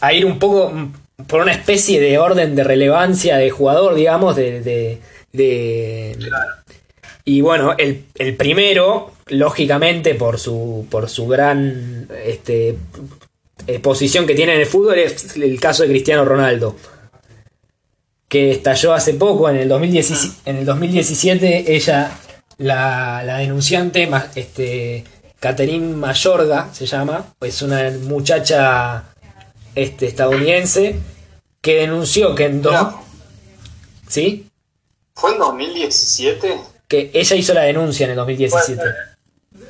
a 0.00 0.12
ir 0.12 0.24
un 0.24 0.38
poco 0.38 0.70
mm, 0.70 0.92
por 1.26 1.40
una 1.40 1.52
especie 1.52 2.00
de 2.00 2.18
orden 2.18 2.54
de 2.54 2.62
relevancia 2.64 3.36
de 3.38 3.50
jugador, 3.50 3.94
digamos, 3.94 4.36
de... 4.36 4.60
de- 4.60 5.00
de- 5.32 6.16
y 7.24 7.40
bueno, 7.40 7.74
el, 7.78 8.04
el 8.16 8.36
primero, 8.36 9.12
lógicamente, 9.28 10.14
por 10.14 10.38
su, 10.38 10.86
por 10.90 11.08
su 11.08 11.26
gran 11.26 12.08
este, 12.24 12.76
posición 13.82 14.26
que 14.26 14.34
tiene 14.34 14.54
en 14.54 14.60
el 14.60 14.66
fútbol, 14.66 14.98
es 14.98 15.36
el 15.36 15.58
caso 15.58 15.82
de 15.82 15.88
Cristiano 15.88 16.24
Ronaldo. 16.24 16.76
Que 18.28 18.50
estalló 18.50 18.92
hace 18.92 19.14
poco, 19.14 19.48
en 19.48 19.56
el, 19.56 19.68
2017, 19.68 20.50
en 20.50 20.56
el 20.56 20.66
2017, 20.66 21.74
ella, 21.74 22.18
la, 22.58 23.22
la 23.24 23.38
denunciante, 23.38 24.08
este, 24.34 25.04
Catherine 25.40 25.94
Mayorga 25.94 26.70
se 26.72 26.86
llama, 26.86 27.34
es 27.40 27.62
una 27.62 27.90
muchacha 28.02 29.14
este, 29.74 30.06
estadounidense 30.06 30.96
que 31.60 31.76
denunció 31.76 32.34
que 32.34 32.46
en 32.46 32.62
dos, 32.62 32.94
¿sí? 34.08 34.46
¿Fue 35.14 35.32
en 35.32 35.38
2017? 35.38 36.73
Que 36.94 37.10
ella 37.20 37.36
hizo 37.36 37.54
la 37.54 37.62
denuncia 37.62 38.04
en 38.04 38.10
el 38.10 38.16
2017. 38.16 38.82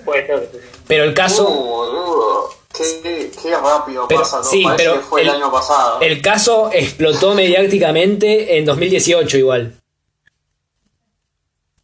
Puede 0.04 0.26
ser. 0.26 0.50
Pero 0.86 1.04
el 1.04 1.14
caso, 1.14 1.48
Uh, 1.48 2.50
qué, 2.76 3.30
qué 3.42 3.56
rápido 3.56 4.06
Pero- 4.08 4.20
pasa 4.20 4.38
todo. 4.42 4.50
sí, 4.50 4.62
Parece 4.62 4.84
pero 4.84 4.94
que 5.00 5.04
fue 5.06 5.20
el, 5.22 5.28
el- 5.28 5.34
año 5.34 5.50
pasado. 5.52 6.00
el 6.00 6.20
caso 6.20 6.70
explotó 6.72 7.34
mediáticamente 7.34 8.58
en 8.58 8.64
2018 8.64 9.38
igual. 9.38 9.74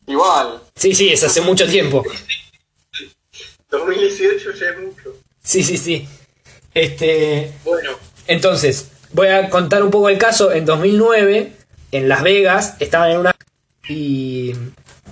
Igual. 0.07 0.61
Sí, 0.75 0.95
sí, 0.95 1.13
es 1.13 1.23
hace 1.23 1.41
mucho 1.41 1.67
tiempo. 1.69 2.03
2018 3.71 4.53
ya 4.59 4.67
es 4.71 4.79
mucho. 4.81 5.15
Sí, 5.43 5.63
sí, 5.63 5.79
sí. 5.79 6.09
Este, 6.75 7.53
Bueno, 7.65 7.93
entonces, 8.27 8.89
voy 9.13 9.29
a 9.29 9.49
contar 9.51 9.83
un 9.83 9.91
poco 9.91 10.09
el 10.09 10.19
caso. 10.19 10.53
En 10.53 10.65
2009, 10.65 11.53
en 11.93 12.09
Las 12.09 12.23
Vegas, 12.23 12.75
estaban 12.81 13.11
en 13.13 13.19
una... 13.19 13.35
Y... 13.89 14.53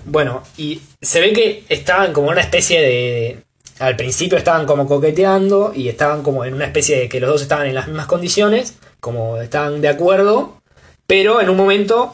Bueno, 0.05 0.43
y 0.57 0.81
se 1.01 1.21
ve 1.21 1.33
que 1.33 1.65
estaban 1.69 2.13
como 2.13 2.29
una 2.29 2.41
especie 2.41 2.81
de... 2.81 3.43
Al 3.79 3.95
principio 3.95 4.37
estaban 4.39 4.67
como 4.67 4.87
coqueteando 4.89 5.73
y 5.75 5.89
estaban 5.89 6.23
como 6.25 6.45
en 6.45 6.55
una 6.55 6.65
especie 6.65 6.99
de 6.99 7.09
que 7.09 7.21
los 7.21 7.31
dos 7.31 7.43
estaban 7.43 7.67
en 7.69 7.75
las 7.77 7.87
mismas 7.87 8.07
condiciones, 8.07 8.75
como 8.99 9.37
estaban 9.41 9.81
de 9.81 9.89
acuerdo, 9.89 10.61
pero 11.07 11.41
en 11.41 11.49
un 11.49 11.57
momento 11.57 12.13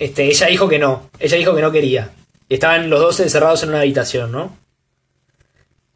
este, 0.00 0.24
ella 0.24 0.48
dijo 0.48 0.68
que 0.68 0.80
no, 0.80 1.08
ella 1.20 1.36
dijo 1.36 1.54
que 1.54 1.62
no 1.62 1.70
quería. 1.70 2.10
Y 2.48 2.54
estaban 2.54 2.90
los 2.90 2.98
dos 2.98 3.20
encerrados 3.20 3.62
en 3.62 3.68
una 3.68 3.80
habitación, 3.80 4.32
¿no? 4.32 4.56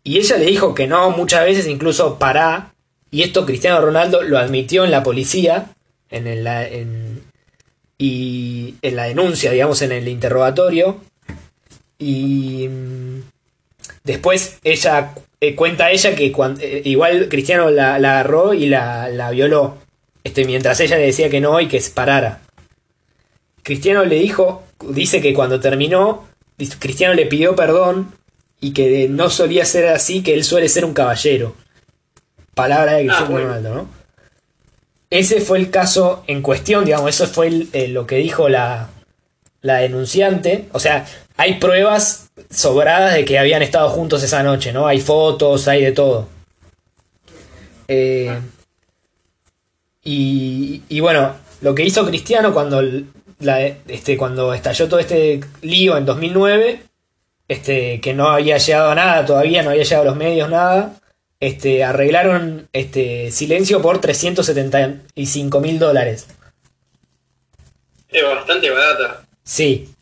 Y 0.04 0.18
ella 0.18 0.36
le 0.36 0.44
dijo 0.46 0.74
que 0.74 0.86
no 0.86 1.10
muchas 1.10 1.44
veces, 1.44 1.66
incluso 1.66 2.18
para. 2.18 2.74
Y 3.10 3.22
esto 3.22 3.46
Cristiano 3.46 3.80
Ronaldo 3.80 4.22
lo 4.22 4.38
admitió 4.38 4.84
en 4.84 4.90
la 4.92 5.02
policía, 5.02 5.70
en, 6.10 6.26
el- 6.28 6.46
en- 6.46 7.24
y 7.98 8.74
en 8.82 8.96
la 8.96 9.04
denuncia, 9.04 9.50
digamos, 9.50 9.82
en 9.82 9.92
el 9.92 10.08
interrogatorio. 10.08 11.00
Y 11.98 12.68
mm, 12.68 13.22
después 14.04 14.58
ella 14.64 15.14
eh, 15.40 15.54
cuenta 15.54 15.90
ella 15.90 16.14
que 16.14 16.32
eh, 16.60 16.82
igual 16.84 17.28
Cristiano 17.28 17.70
la, 17.70 17.98
la 17.98 18.12
agarró 18.12 18.54
y 18.54 18.66
la, 18.66 19.08
la 19.08 19.30
violó. 19.30 19.78
Este, 20.24 20.44
mientras 20.44 20.80
ella 20.80 20.96
le 20.96 21.06
decía 21.06 21.28
que 21.28 21.40
no 21.40 21.60
y 21.60 21.68
que 21.68 21.80
se 21.80 21.90
parara. 21.90 22.40
Cristiano 23.62 24.04
le 24.04 24.16
dijo, 24.16 24.62
dice 24.90 25.20
que 25.20 25.34
cuando 25.34 25.60
terminó, 25.60 26.26
Cristiano 26.78 27.14
le 27.14 27.26
pidió 27.26 27.54
perdón 27.56 28.12
y 28.60 28.72
que 28.72 29.08
no 29.08 29.30
solía 29.30 29.64
ser 29.64 29.88
así, 29.88 30.22
que 30.22 30.34
él 30.34 30.44
suele 30.44 30.68
ser 30.68 30.84
un 30.84 30.94
caballero. 30.94 31.54
Palabra 32.54 32.94
de 32.94 33.06
Cristiano 33.06 33.30
bueno. 33.30 33.48
Ronaldo, 33.48 33.74
¿no? 33.74 34.03
Ese 35.14 35.40
fue 35.40 35.58
el 35.58 35.70
caso 35.70 36.24
en 36.26 36.42
cuestión, 36.42 36.84
digamos, 36.84 37.08
eso 37.08 37.28
fue 37.28 37.68
eh, 37.72 37.86
lo 37.86 38.04
que 38.04 38.16
dijo 38.16 38.48
la, 38.48 38.88
la 39.60 39.76
denunciante. 39.76 40.68
O 40.72 40.80
sea, 40.80 41.06
hay 41.36 41.60
pruebas 41.60 42.32
sobradas 42.50 43.14
de 43.14 43.24
que 43.24 43.38
habían 43.38 43.62
estado 43.62 43.88
juntos 43.90 44.24
esa 44.24 44.42
noche, 44.42 44.72
¿no? 44.72 44.88
Hay 44.88 45.00
fotos, 45.00 45.68
hay 45.68 45.84
de 45.84 45.92
todo. 45.92 46.26
Eh, 47.86 48.36
y, 50.02 50.82
y 50.88 50.98
bueno, 50.98 51.36
lo 51.60 51.76
que 51.76 51.84
hizo 51.84 52.04
Cristiano 52.04 52.52
cuando, 52.52 52.82
este, 53.86 54.16
cuando 54.16 54.52
estalló 54.52 54.88
todo 54.88 54.98
este 54.98 55.38
lío 55.62 55.96
en 55.96 56.06
2009, 56.06 56.82
este, 57.46 58.00
que 58.00 58.14
no 58.14 58.30
había 58.30 58.58
llegado 58.58 58.90
a 58.90 58.96
nada 58.96 59.24
todavía, 59.24 59.62
no 59.62 59.70
había 59.70 59.84
llegado 59.84 60.02
a 60.02 60.06
los 60.06 60.16
medios, 60.16 60.50
nada, 60.50 60.94
este, 61.46 61.84
arreglaron 61.84 62.68
este, 62.72 63.30
silencio 63.30 63.80
por 63.82 64.00
375 64.00 65.60
mil 65.60 65.78
dólares. 65.78 66.26
es 68.08 68.22
bastante 68.24 68.70
barata. 68.70 69.24
Sí. 69.42 69.92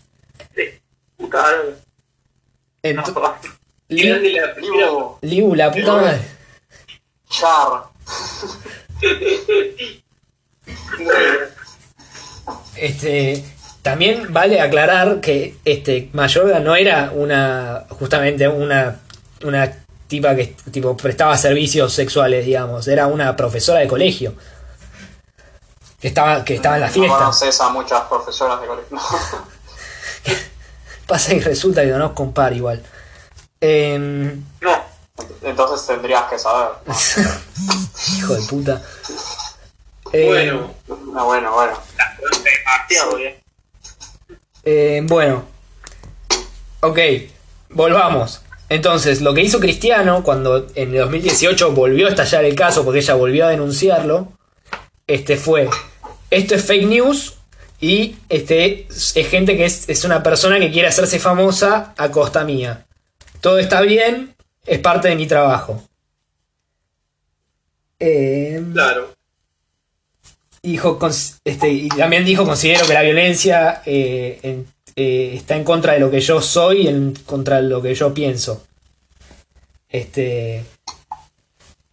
Sí. 0.54 0.62
Claro. 1.30 1.74
Ent- 2.82 3.12
No, 3.14 3.34
Li- 3.88 4.08
Grande 4.08 4.32
la 4.32 4.54
primera. 4.54 4.86
Liu, 4.86 5.18
Liu, 5.22 5.54
la 5.54 5.70
puta 5.72 5.92
madre. 5.94 6.20
Char. 7.28 7.82
Este, 12.76 13.44
también 13.82 14.32
vale 14.32 14.60
aclarar 14.60 15.20
que 15.20 15.56
este 15.64 16.08
Mayorga 16.12 16.60
no 16.60 16.74
era 16.76 17.12
una 17.14 17.84
justamente 17.90 18.48
una 18.48 19.00
una 19.44 19.81
tipa 20.12 20.36
que 20.36 20.54
tipo 20.70 20.94
prestaba 20.94 21.38
servicios 21.38 21.94
sexuales, 21.94 22.44
digamos, 22.44 22.86
era 22.86 23.06
una 23.06 23.34
profesora 23.34 23.80
de 23.80 23.88
colegio. 23.88 24.34
Que 25.98 26.08
estaba 26.08 26.44
que 26.44 26.56
estaba 26.56 26.74
en 26.74 26.80
la 26.82 26.88
No 26.88 26.92
fiesta. 26.92 27.16
conoces 27.16 27.60
a 27.62 27.68
muchas 27.70 28.02
profesoras 28.02 28.60
de 28.60 28.66
colegio. 28.66 28.98
Pasa 31.06 31.34
y 31.34 31.40
resulta 31.40 31.82
que 31.82 31.88
no 31.88 31.98
nos 31.98 32.12
compara 32.12 32.54
igual. 32.54 32.82
Em, 33.60 34.42
no. 34.60 34.82
Entonces 35.42 35.86
tendrías 35.86 36.24
que 36.24 36.38
saber. 36.38 36.72
hijo 38.18 38.34
de 38.34 38.42
puta. 38.42 38.82
Em, 40.12 40.28
Bueno, 40.28 40.74
No, 40.88 41.24
bueno, 41.24 41.52
bueno. 41.54 41.78
Bien. 43.16 43.34
Eh, 44.64 45.00
bueno. 45.04 45.44
Ok, 46.80 46.98
volvamos. 47.70 48.42
Entonces, 48.72 49.20
lo 49.20 49.34
que 49.34 49.42
hizo 49.42 49.60
Cristiano 49.60 50.22
cuando 50.24 50.66
en 50.74 50.94
el 50.94 51.00
2018 51.02 51.72
volvió 51.72 52.06
a 52.06 52.10
estallar 52.10 52.46
el 52.46 52.54
caso, 52.54 52.84
porque 52.84 53.00
ella 53.00 53.12
volvió 53.14 53.44
a 53.46 53.50
denunciarlo, 53.50 54.32
este 55.06 55.36
fue, 55.36 55.68
esto 56.30 56.54
es 56.54 56.64
fake 56.64 56.86
news 56.86 57.34
y 57.82 58.16
este 58.30 58.86
es 58.88 59.28
gente 59.28 59.58
que 59.58 59.66
es, 59.66 59.90
es 59.90 60.04
una 60.04 60.22
persona 60.22 60.58
que 60.58 60.70
quiere 60.70 60.88
hacerse 60.88 61.18
famosa 61.18 61.92
a 61.98 62.10
costa 62.10 62.44
mía. 62.44 62.86
Todo 63.42 63.58
está 63.58 63.82
bien, 63.82 64.34
es 64.64 64.78
parte 64.78 65.08
de 65.08 65.16
mi 65.16 65.26
trabajo. 65.26 65.82
Eh, 68.00 68.62
claro. 68.72 69.12
dijo, 70.62 70.98
este, 71.44 71.68
y 71.68 71.88
también 71.88 72.24
dijo, 72.24 72.44
considero 72.46 72.86
que 72.86 72.94
la 72.94 73.02
violencia 73.02 73.82
eh, 73.84 74.40
en- 74.42 74.66
eh, 74.96 75.32
está 75.34 75.56
en 75.56 75.64
contra 75.64 75.94
de 75.94 76.00
lo 76.00 76.10
que 76.10 76.20
yo 76.20 76.40
soy 76.40 76.82
y 76.82 76.88
en 76.88 77.14
contra 77.26 77.56
de 77.56 77.68
lo 77.68 77.80
que 77.80 77.94
yo 77.94 78.12
pienso. 78.12 78.64
Este, 79.88 80.64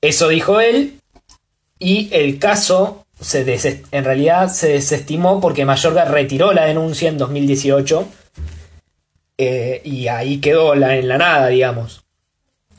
eso 0.02 0.28
dijo 0.28 0.60
él. 0.60 1.00
Y 1.80 2.10
el 2.12 2.40
caso 2.40 3.06
se 3.20 3.82
en 3.92 4.04
realidad 4.04 4.50
se 4.50 4.70
desestimó 4.70 5.40
porque 5.40 5.66
Mayorga 5.66 6.06
retiró 6.06 6.54
la 6.54 6.66
denuncia 6.66 7.10
en 7.10 7.18
2018 7.18 8.08
eh, 9.38 9.82
y 9.86 10.08
ahí 10.08 10.40
quedó 10.40 10.76
la, 10.76 10.98
en 10.98 11.08
la 11.08 11.18
nada, 11.18 11.48
digamos. 11.48 12.04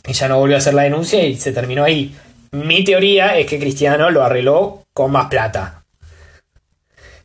Y 0.06 0.12
ya 0.12 0.28
no 0.28 0.38
volvió 0.38 0.56
a 0.56 0.58
hacer 0.58 0.74
la 0.74 0.82
denuncia 0.82 1.24
y 1.24 1.36
se 1.36 1.52
terminó 1.52 1.84
ahí. 1.84 2.14
Mi 2.52 2.84
teoría 2.84 3.38
es 3.38 3.46
que 3.46 3.58
Cristiano 3.58 4.10
lo 4.10 4.22
arregló 4.22 4.82
con 4.92 5.12
más 5.12 5.28
plata. 5.28 5.79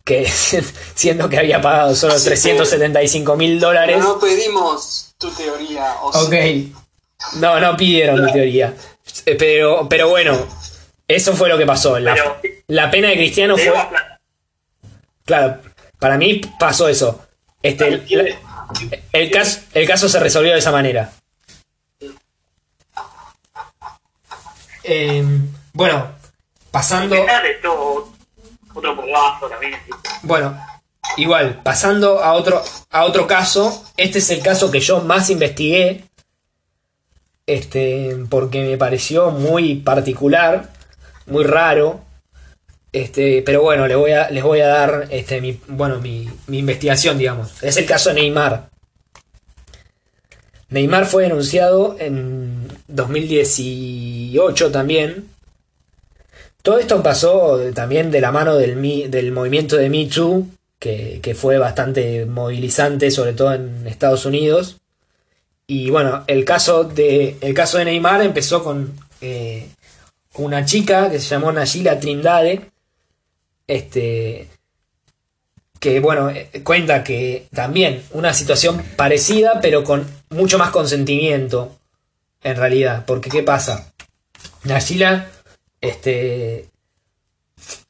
Que 0.06 0.26
siendo 0.96 1.28
que 1.28 1.38
había 1.40 1.60
pagado 1.62 1.94
solo 1.96 2.14
Así 2.14 2.24
que- 2.26 2.30
375 2.30 3.36
mil 3.36 3.60
dólares. 3.60 3.98
No 4.00 4.18
pedimos 4.20 5.14
tu 5.18 5.30
teoría. 5.32 5.96
O 6.02 6.10
Ok. 6.26 6.32
sí. 6.34 6.74
No, 7.38 7.60
no 7.60 7.76
pidieron 7.76 8.24
mi 8.24 8.32
teoría. 8.32 8.74
Pero, 9.26 9.88
pero 9.90 10.10
bueno, 10.10 10.48
eso 11.08 11.34
fue 11.36 11.50
lo 11.50 11.58
que 11.58 11.66
pasó. 11.66 12.00
La, 12.00 12.14
Pero- 12.14 12.38
la 12.68 12.90
pena 12.92 13.10
de 13.10 13.16
Cristiano 13.16 13.58
fue. 13.58 13.74
Claro, 15.26 15.60
para 15.98 16.18
mí 16.18 16.40
pasó 16.60 16.88
eso. 16.88 17.26
Este, 17.64 18.04
el, 19.12 19.32
caso, 19.32 19.60
el 19.74 19.88
caso 19.88 20.08
se 20.08 20.20
resolvió 20.20 20.52
de 20.54 20.60
esa 20.60 20.72
manera. 20.72 21.12
Eh, 24.84 25.24
bueno, 25.74 26.12
pasando. 26.70 27.16
Otro 28.76 28.96
porrazo 28.96 29.48
también. 29.50 29.74
Bueno, 30.24 30.58
igual, 31.18 31.62
pasando 31.64 32.20
a 32.20 32.34
otro, 32.34 32.62
a 32.92 33.06
otro 33.06 33.26
caso, 33.28 33.86
este 33.98 34.20
es 34.20 34.30
el 34.30 34.42
caso 34.42 34.70
que 34.72 34.80
yo 34.80 35.02
más 35.02 35.30
investigué, 35.30 36.04
este, 37.48 38.18
porque 38.30 38.64
me 38.64 38.78
pareció 38.78 39.32
muy 39.32 39.76
particular, 39.76 40.70
muy 41.26 41.44
raro, 41.44 42.02
este, 42.92 43.42
pero 43.46 43.62
bueno, 43.62 43.88
les 43.88 43.98
voy 43.98 44.12
a, 44.12 44.30
les 44.30 44.44
voy 44.44 44.62
a 44.62 44.68
dar, 44.68 45.08
este, 45.10 45.42
mi, 45.42 45.60
bueno, 45.68 46.00
mi, 46.00 46.30
mi 46.48 46.60
investigación, 46.60 47.18
digamos. 47.18 47.62
Es 47.64 47.78
el 47.78 47.86
caso 47.86 48.10
de 48.10 48.16
Neymar. 48.16 48.70
Neymar 50.70 51.06
fue 51.06 51.24
denunciado 51.24 51.96
en 52.00 52.68
2018 52.88 54.72
también 54.72 55.35
todo 56.66 56.80
esto 56.80 57.04
pasó 57.04 57.60
también 57.76 58.10
de 58.10 58.20
la 58.20 58.32
mano 58.32 58.56
del, 58.56 59.12
del 59.12 59.32
movimiento 59.32 59.76
de 59.76 59.88
Me 59.88 60.08
Too, 60.08 60.48
que, 60.80 61.20
que 61.22 61.36
fue 61.36 61.60
bastante 61.60 62.26
movilizante, 62.26 63.12
sobre 63.12 63.34
todo 63.34 63.54
en 63.54 63.86
Estados 63.86 64.26
Unidos. 64.26 64.78
Y 65.68 65.92
bueno, 65.92 66.24
el 66.26 66.44
caso 66.44 66.84
de, 66.84 67.38
el 67.42 67.54
caso 67.54 67.78
de 67.78 67.86
Neymar 67.86 68.24
empezó 68.24 68.64
con 68.64 68.96
eh, 69.22 69.70
una 70.38 70.66
chica 70.66 71.12
que 71.12 71.20
se 71.20 71.30
llamó 71.30 71.52
Nayila 71.52 72.00
Trindade, 72.00 72.72
este, 73.68 74.48
que 75.80 76.00
bueno, 76.00 76.32
eh, 76.32 76.50
cuenta 76.64 77.04
que 77.04 77.46
también 77.54 78.02
una 78.10 78.34
situación 78.34 78.84
parecida, 78.96 79.60
pero 79.62 79.84
con 79.84 80.04
mucho 80.32 80.58
más 80.58 80.72
consentimiento, 80.72 81.76
en 82.42 82.58
realidad. 82.58 83.04
Porque, 83.06 83.30
¿qué 83.30 83.44
pasa? 83.44 83.94
Nayila 84.64 85.30
este, 85.86 86.70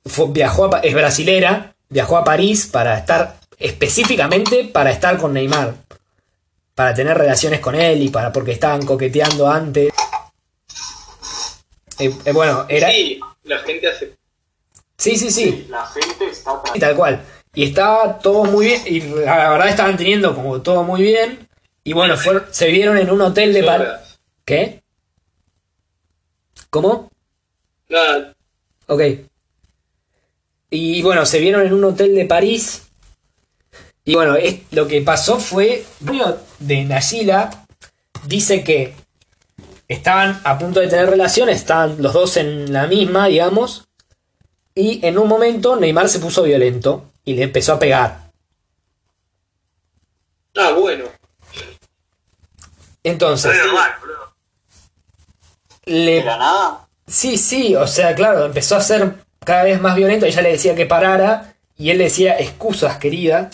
fue- 0.05 0.29
viajó 0.29 0.73
a 0.73 0.79
es 0.79 0.93
brasilera, 0.93 1.75
viajó 1.89 2.17
a 2.17 2.23
París 2.23 2.67
para 2.71 2.97
estar 2.97 3.37
específicamente 3.57 4.65
para 4.65 4.91
estar 4.91 5.17
con 5.17 5.33
Neymar, 5.33 5.73
para 6.75 6.93
tener 6.93 7.17
relaciones 7.17 7.59
con 7.61 7.75
él 7.75 8.01
y 8.03 8.09
para 8.09 8.31
porque 8.31 8.51
estaban 8.51 8.85
coqueteando 8.85 9.47
antes. 9.49 9.93
Eh, 11.99 12.13
eh, 12.25 12.31
bueno, 12.33 12.65
era 12.67 12.89
Sí, 12.91 13.19
la 13.43 13.59
gente 13.59 13.87
hace. 13.87 14.15
sí, 14.97 15.15
sí, 15.17 15.31
sí, 15.31 15.65
La 15.69 15.85
gente 15.87 16.25
está 16.29 16.61
y 16.73 16.79
tal 16.79 16.95
cual. 16.95 17.21
Y 17.53 17.63
estaba 17.63 18.19
todo 18.19 18.43
muy 18.43 18.65
bien 18.65 18.81
y 18.85 18.99
la 18.99 19.49
verdad 19.51 19.69
estaban 19.69 19.95
teniendo 19.95 20.35
como 20.35 20.61
todo 20.61 20.83
muy 20.83 21.01
bien 21.01 21.47
y 21.85 21.93
bueno, 21.93 22.15
se 22.51 22.67
vieron 22.67 22.97
en 22.97 23.09
un 23.09 23.21
hotel 23.21 23.53
de 23.53 23.63
París. 23.63 23.87
¿Qué? 24.43 24.83
¿Cómo? 26.69 27.09
Nada, 27.89 28.35
Ok. 28.87 29.01
Y 30.69 31.01
bueno, 31.01 31.25
se 31.25 31.39
vieron 31.39 31.65
en 31.65 31.73
un 31.73 31.83
hotel 31.83 32.15
de 32.15 32.25
París. 32.25 32.83
Y 34.03 34.15
bueno, 34.15 34.35
es, 34.35 34.61
lo 34.71 34.87
que 34.87 35.01
pasó 35.01 35.39
fue. 35.39 35.85
Uno 36.01 36.37
de 36.59 36.83
Nayila 36.83 37.65
dice 38.25 38.63
que 38.63 38.93
estaban 39.87 40.41
a 40.43 40.57
punto 40.57 40.79
de 40.79 40.87
tener 40.87 41.09
relaciones, 41.09 41.57
estaban 41.57 42.01
los 42.01 42.13
dos 42.13 42.37
en 42.37 42.73
la 42.73 42.87
misma, 42.87 43.27
digamos. 43.27 43.87
Y 44.73 45.05
en 45.05 45.17
un 45.17 45.27
momento 45.27 45.75
Neymar 45.75 46.09
se 46.09 46.19
puso 46.19 46.43
violento 46.43 47.05
y 47.23 47.35
le 47.35 47.43
empezó 47.43 47.73
a 47.73 47.79
pegar. 47.79 48.31
ah, 50.57 50.71
bueno. 50.71 51.05
Entonces, 53.03 53.55
le, 55.85 56.23
la 56.23 56.37
nada. 56.37 56.84
Sí, 57.07 57.37
sí, 57.37 57.75
o 57.75 57.87
sea, 57.87 58.15
claro, 58.15 58.45
empezó 58.45 58.75
a 58.75 58.81
ser 58.81 59.15
cada 59.39 59.63
vez 59.63 59.79
más 59.81 59.95
violento. 59.95 60.25
Ella 60.25 60.41
le 60.41 60.51
decía 60.51 60.75
que 60.75 60.85
parara 60.85 61.55
y 61.77 61.89
él 61.91 61.99
le 61.99 62.05
decía 62.05 62.39
excusas, 62.39 62.97
querida. 62.97 63.49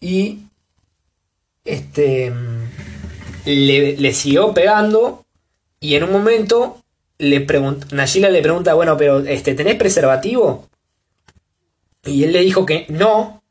Y 0.00 0.40
este 1.64 2.32
le, 3.44 3.96
le 3.96 4.12
siguió 4.14 4.52
pegando 4.54 5.24
y 5.80 5.94
en 5.94 6.04
un 6.04 6.12
momento 6.12 6.82
le 7.18 7.46
Nayila 7.90 8.30
le 8.30 8.42
pregunta, 8.42 8.74
bueno, 8.74 8.96
pero 8.96 9.20
este, 9.20 9.54
¿tenés 9.54 9.76
preservativo? 9.76 10.68
Y 12.04 12.24
él 12.24 12.32
le 12.32 12.40
dijo 12.40 12.64
que 12.64 12.86
no. 12.88 13.42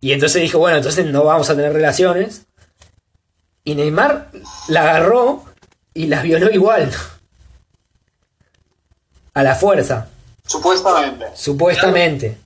Y 0.00 0.12
entonces 0.12 0.42
dijo, 0.42 0.58
bueno, 0.58 0.78
entonces 0.78 1.06
no 1.06 1.24
vamos 1.24 1.48
a 1.48 1.56
tener 1.56 1.72
relaciones. 1.72 2.46
Y 3.64 3.74
Neymar 3.74 4.30
la 4.68 4.82
agarró 4.82 5.44
y 5.94 6.06
las 6.06 6.22
violó 6.22 6.50
igual. 6.50 6.92
A 9.36 9.42
la 9.42 9.54
fuerza, 9.54 10.08
Supuestamente. 10.46 11.26
supuestamente. 11.34 12.38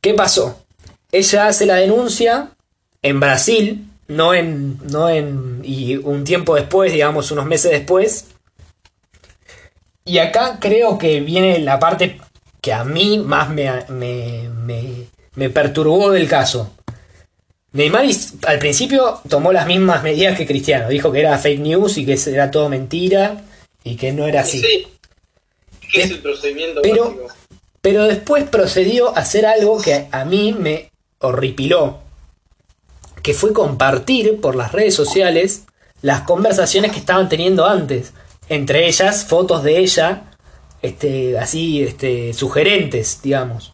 ¿Qué 0.00 0.14
pasó? 0.14 0.62
Ella 1.10 1.48
hace 1.48 1.66
la 1.66 1.74
denuncia 1.74 2.50
en 3.02 3.18
Brasil, 3.18 3.88
no 4.06 4.32
en. 4.32 4.78
no 4.90 5.08
en. 5.10 5.60
y 5.64 5.96
un 5.96 6.22
tiempo 6.22 6.54
después, 6.54 6.92
digamos, 6.92 7.32
unos 7.32 7.46
meses 7.46 7.72
después. 7.72 8.26
Y 10.04 10.18
acá 10.18 10.58
creo 10.60 10.98
que 10.98 11.18
viene 11.18 11.58
la 11.58 11.80
parte 11.80 12.20
que 12.60 12.72
a 12.72 12.84
mí 12.84 13.18
más 13.18 13.50
me, 13.50 13.68
me, 13.88 14.48
me, 14.48 15.06
me 15.34 15.50
perturbó 15.50 16.12
del 16.12 16.28
caso. 16.28 16.70
Neymar 17.72 18.04
al 18.46 18.58
principio 18.60 19.20
tomó 19.28 19.52
las 19.52 19.66
mismas 19.66 20.04
medidas 20.04 20.36
que 20.36 20.46
Cristiano. 20.46 20.88
Dijo 20.88 21.10
que 21.10 21.18
era 21.20 21.38
fake 21.38 21.58
news 21.60 21.98
y 21.98 22.06
que 22.06 22.16
era 22.30 22.52
todo 22.52 22.68
mentira 22.68 23.42
y 23.82 23.96
que 23.96 24.12
no 24.12 24.26
era 24.28 24.42
así. 24.42 24.60
Sí. 24.60 24.86
¿Qué 25.92 25.98
Pe- 26.00 26.04
es 26.06 26.10
el 26.10 26.18
procedimiento 26.20 26.80
pero- 26.82 27.04
básico? 27.04 27.26
Pero 27.80 28.04
después 28.04 28.44
procedió 28.48 29.08
a 29.16 29.20
hacer 29.20 29.44
algo 29.44 29.80
que 29.82 30.06
a 30.12 30.24
mí 30.24 30.52
me 30.56 30.92
horripiló. 31.18 31.98
Que 33.22 33.34
fue 33.34 33.52
compartir 33.52 34.40
por 34.40 34.54
las 34.54 34.70
redes 34.72 34.94
sociales 34.94 35.64
las 36.00 36.20
conversaciones 36.22 36.92
que 36.92 36.98
estaban 37.00 37.28
teniendo 37.28 37.66
antes. 37.66 38.12
Entre 38.48 38.86
ellas, 38.86 39.24
fotos 39.24 39.62
de 39.64 39.78
ella, 39.78 40.30
este, 40.80 41.36
así, 41.38 41.82
este, 41.82 42.32
sugerentes, 42.34 43.20
digamos. 43.22 43.72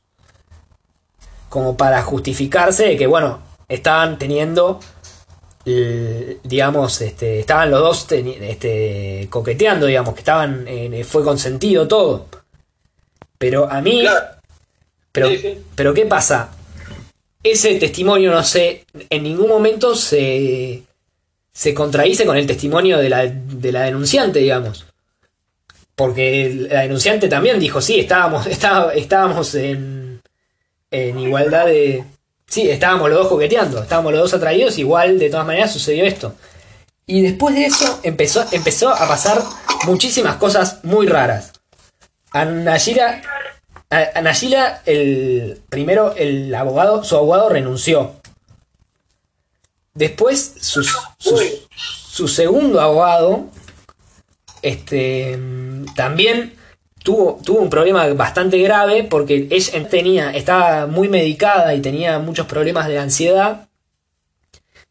Como 1.50 1.76
para 1.76 2.02
justificarse 2.02 2.86
de 2.86 2.96
que, 2.96 3.06
bueno, 3.06 3.40
estaban 3.68 4.18
teniendo, 4.18 4.80
digamos, 6.42 7.00
este, 7.00 7.40
estaban 7.40 7.70
los 7.70 7.80
dos 7.80 8.06
este, 8.12 9.26
coqueteando, 9.30 9.86
digamos, 9.86 10.14
que 10.14 10.20
estaban, 10.20 10.64
eh, 10.68 11.04
fue 11.04 11.22
consentido 11.24 11.86
todo. 11.88 12.26
Pero 13.38 13.70
a 13.70 13.80
mí, 13.80 14.00
Claro. 14.00 14.26
pero, 15.12 15.28
Sí, 15.30 15.38
sí. 15.38 15.58
pero 15.74 15.94
¿qué 15.94 16.06
pasa? 16.06 16.50
Ese 17.42 17.74
testimonio, 17.76 18.30
no 18.32 18.42
sé, 18.42 18.84
en 19.10 19.22
ningún 19.22 19.48
momento 19.48 19.94
se, 19.94 20.82
se 21.52 21.74
contradice 21.74 22.26
con 22.26 22.36
el 22.36 22.46
testimonio 22.46 22.98
de 22.98 23.08
la, 23.08 23.26
de 23.26 23.72
la 23.72 23.82
denunciante, 23.82 24.40
digamos. 24.40 24.86
Porque 25.94 26.52
la 26.70 26.82
denunciante 26.82 27.28
también 27.28 27.58
dijo, 27.58 27.80
sí, 27.80 27.98
estábamos, 28.00 28.46
estaba- 28.48 28.92
estábamos 28.94 29.54
en, 29.54 30.20
en 30.90 31.18
igualdad 31.18 31.66
de... 31.66 32.04
Sí, 32.48 32.70
estábamos 32.70 33.10
los 33.10 33.18
dos 33.18 33.28
coqueteando, 33.28 33.82
estábamos 33.82 34.12
los 34.12 34.22
dos 34.22 34.34
atraídos, 34.34 34.78
igual 34.78 35.18
de 35.18 35.28
todas 35.28 35.46
maneras 35.46 35.72
sucedió 35.72 36.04
esto. 36.04 36.34
Y 37.06 37.22
después 37.22 37.54
de 37.54 37.66
eso 37.66 38.00
empezó, 38.02 38.44
empezó 38.52 38.88
a 38.88 39.06
pasar 39.06 39.42
muchísimas 39.84 40.36
cosas 40.36 40.82
muy 40.82 41.06
raras. 41.06 41.52
A 42.30 42.46
Nayira, 42.46 43.22
a, 43.90 44.80
el 44.86 45.60
primero 45.68 46.14
el 46.16 46.54
abogado, 46.54 47.04
su 47.04 47.16
abogado 47.16 47.50
renunció. 47.50 48.14
Después 49.92 50.54
su, 50.60 50.82
su, 50.84 51.40
su 51.78 52.28
segundo 52.28 52.80
abogado, 52.80 53.46
este, 54.62 55.38
también 55.96 56.57
tuvo, 57.02 57.40
tuvo 57.44 57.60
un 57.60 57.70
problema 57.70 58.06
bastante 58.14 58.58
grave 58.58 59.04
porque 59.04 59.46
ella 59.50 59.88
tenía, 59.88 60.30
estaba 60.34 60.86
muy 60.86 61.08
medicada 61.08 61.74
y 61.74 61.80
tenía 61.80 62.18
muchos 62.18 62.46
problemas 62.46 62.88
de 62.88 62.98
ansiedad. 62.98 63.68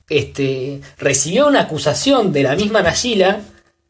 Este, 0.09 0.81
recibió 0.97 1.47
una 1.47 1.61
acusación 1.61 2.31
de 2.31 2.43
la 2.43 2.55
misma 2.55 2.81
Nayila 2.81 3.41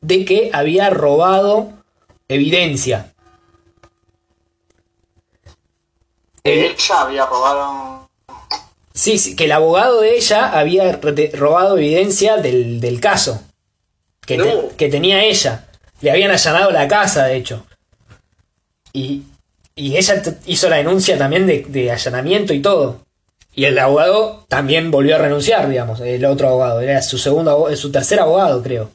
de 0.02 0.26
que 0.26 0.50
había 0.52 0.90
robado 0.90 1.74
evidencia. 2.28 3.14
El- 6.44 6.60
Ella 6.76 7.02
había 7.02 7.26
robado. 7.26 8.10
Sí, 8.94 9.20
sí, 9.20 9.36
que 9.36 9.46
el 9.46 9.52
abogado 9.52 10.02
de 10.02 10.16
ella 10.18 10.58
había 10.58 11.00
robado 11.34 11.78
evidencia 11.78 12.38
del, 12.38 12.80
del 12.80 13.00
caso 13.00 13.44
que, 14.26 14.38
te- 14.40 14.76
que 14.76 14.90
tenía 14.90 15.24
ella. 15.24 15.68
Le 16.02 16.10
habían 16.10 16.32
allanado 16.32 16.72
la 16.72 16.88
casa, 16.88 17.26
de 17.26 17.36
hecho. 17.36 17.67
Y, 18.98 19.24
y 19.76 19.96
ella 19.96 20.22
hizo 20.48 20.70
la 20.70 20.78
denuncia 20.78 21.18
también 21.20 21.46
de, 21.46 21.92
allanamiento 21.92 22.54
y 22.54 22.62
todo. 22.62 23.02
Y 23.54 23.66
el 23.66 23.78
abogado 23.78 24.46
también 24.48 24.90
volvió 24.90 25.16
a 25.16 25.20
renunciar, 25.20 25.70
digamos, 25.70 26.00
el 26.00 26.26
otro 26.26 26.48
abogado. 26.50 26.82
Era 26.82 27.02
su 27.02 27.18
segundo 27.18 27.76
su 27.76 27.92
tercer 27.92 28.20
abogado, 28.20 28.62
creo. 28.64 28.90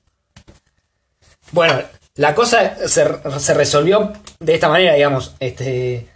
Bueno, 1.52 1.80
la 2.16 2.34
cosa 2.34 2.76
se, 2.86 3.04
se 3.38 3.54
resolvió 3.54 4.12
de 4.40 4.54
esta 4.54 4.68
manera, 4.68 4.94
digamos. 4.94 5.34
Este, 5.38 6.08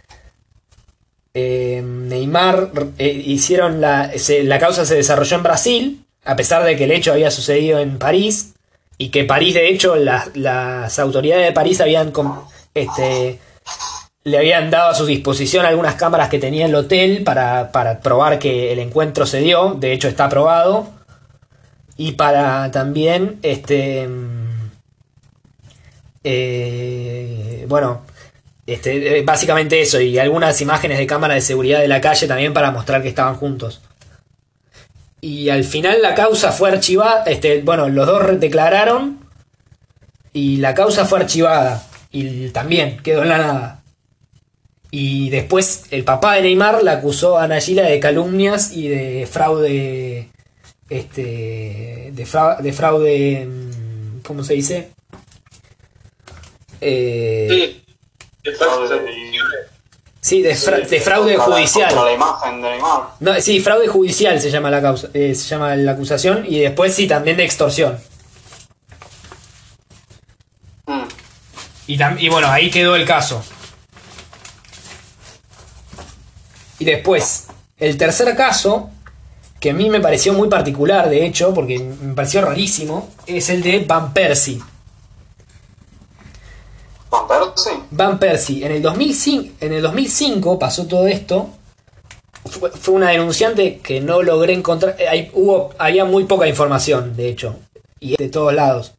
eh, 1.33 1.81
Neymar 1.83 2.71
eh, 2.97 3.07
hicieron 3.07 3.79
la, 3.79 4.11
la 4.43 4.59
causa 4.59 4.85
se 4.85 4.95
desarrolló 4.95 5.37
en 5.37 5.43
Brasil, 5.43 6.05
a 6.25 6.35
pesar 6.35 6.63
de 6.63 6.75
que 6.75 6.85
el 6.85 6.91
hecho 6.91 7.13
había 7.13 7.31
sucedido 7.31 7.79
en 7.79 7.99
París 7.99 8.53
y 8.97 9.09
que 9.09 9.23
París, 9.23 9.53
de 9.53 9.69
hecho, 9.69 9.95
las, 9.95 10.35
las 10.35 10.97
autoridades 10.99 11.45
de 11.45 11.53
París 11.53 11.79
habían 11.79 12.11
este, 12.73 13.39
le 14.27 14.37
habían 14.37 14.69
dado 14.69 14.89
a 14.89 14.93
su 14.93 15.05
disposición 15.05 15.65
algunas 15.65 15.95
cámaras 15.95 16.27
que 16.27 16.37
tenía 16.37 16.65
el 16.65 16.75
hotel 16.75 17.23
para, 17.23 17.71
para 17.71 18.01
probar 18.01 18.39
que 18.39 18.73
el 18.73 18.79
encuentro 18.79 19.25
se 19.25 19.39
dio, 19.39 19.75
de 19.79 19.93
hecho 19.93 20.09
está 20.09 20.25
aprobado, 20.25 20.89
y 21.95 22.11
para 22.11 22.69
también, 22.69 23.39
este, 23.41 24.05
mm, 24.05 24.69
eh, 26.25 27.65
bueno, 27.69 28.01
este, 28.65 29.19
eh, 29.19 29.23
básicamente 29.23 29.79
eso, 29.79 30.01
y 30.01 30.19
algunas 30.19 30.59
imágenes 30.59 30.97
de 30.97 31.07
cámara 31.07 31.35
de 31.35 31.41
seguridad 31.41 31.79
de 31.79 31.87
la 31.87 32.01
calle 32.01 32.27
también 32.27 32.53
para 32.53 32.71
mostrar 32.71 33.01
que 33.01 33.07
estaban 33.07 33.35
juntos. 33.35 33.79
Y 35.21 35.47
al 35.49 35.63
final 35.63 36.01
la 36.01 36.13
causa 36.15 36.51
fue 36.51 36.69
archivada, 36.69 37.23
este, 37.23 37.61
bueno, 37.61 37.87
los 37.87 38.05
dos 38.05 38.39
declararon 38.41 39.19
y 40.33 40.57
la 40.57 40.73
causa 40.73 41.05
fue 41.05 41.19
archivada 41.19 41.81
y 42.11 42.49
también 42.49 42.97
quedó 42.97 43.23
en 43.23 43.29
la 43.29 43.37
nada. 43.37 43.83
Y 44.99 45.29
después 45.29 45.83
el 45.91 46.03
papá 46.03 46.33
de 46.35 46.41
Neymar 46.41 46.81
la 46.83 46.93
acusó 46.93 47.37
a 47.37 47.47
Nayila 47.47 47.83
de 47.83 47.99
calumnias 47.99 48.71
y 48.73 48.87
de 48.87 49.27
fraude, 49.31 50.31
este, 50.89 52.09
de, 52.13 52.25
fra- 52.25 52.55
de 52.55 52.73
fraude, 52.73 53.45
mm, 53.45 54.21
¿cómo 54.25 54.43
se 54.43 54.55
dice? 54.55 54.89
Eh, 56.81 57.47
Sí. 57.47 58.53
Fraude. 58.57 58.97
De, 60.41 60.55
fra- 60.55 60.79
de 60.79 60.99
fraude 60.99 61.37
la- 61.37 61.43
judicial. 61.43 61.89
Contra 61.89 62.05
la 62.05 62.13
imagen 62.13 62.61
de 62.63 62.69
Neymar. 62.71 63.01
No, 63.19 63.39
sí, 63.39 63.59
fraude 63.59 63.87
judicial 63.87 64.41
se 64.41 64.49
llama 64.49 64.71
la 64.71 64.81
causa, 64.81 65.09
eh, 65.13 65.35
se 65.35 65.47
llama 65.47 65.75
la 65.75 65.91
acusación 65.91 66.43
y 66.47 66.57
después 66.59 66.91
sí 66.95 67.07
también 67.07 67.37
de 67.37 67.43
extorsión. 67.45 67.99
Mm. 70.87 71.03
Y, 71.85 71.97
tam- 71.99 72.17
y 72.19 72.29
bueno, 72.29 72.47
ahí 72.47 72.71
quedó 72.71 72.95
el 72.95 73.05
caso. 73.05 73.43
Y 76.79 76.85
después, 76.85 77.47
el 77.77 77.97
tercer 77.97 78.35
caso, 78.35 78.89
que 79.59 79.71
a 79.71 79.73
mí 79.73 79.89
me 79.89 79.99
pareció 79.99 80.33
muy 80.33 80.47
particular, 80.49 81.09
de 81.09 81.25
hecho, 81.25 81.53
porque 81.53 81.79
me 81.79 82.13
pareció 82.13 82.41
rarísimo, 82.41 83.09
es 83.25 83.49
el 83.49 83.61
de 83.63 83.79
Van 83.79 84.13
Persie. 84.13 84.61
Van 87.09 87.27
Persie. 87.27 87.73
Van 87.91 88.19
Persie, 88.19 88.65
en 88.65 88.71
el 88.73 88.81
2005, 88.81 89.53
en 89.61 89.73
el 89.73 89.81
2005 89.81 90.59
pasó 90.59 90.85
todo 90.87 91.07
esto. 91.07 91.49
Fue, 92.45 92.69
fue 92.71 92.93
una 92.95 93.09
denunciante 93.09 93.79
que 93.79 93.99
no 93.99 94.21
logré 94.21 94.53
encontrar. 94.53 94.95
eh, 94.99 95.07
hay- 95.07 95.31
hubo, 95.33 95.71
había 95.79 96.05
muy 96.05 96.25
poca 96.25 96.47
información, 96.47 97.15
de 97.15 97.29
hecho, 97.29 97.57
y 97.99 98.15
de 98.15 98.29
todos 98.29 98.53
lados, 98.53 98.93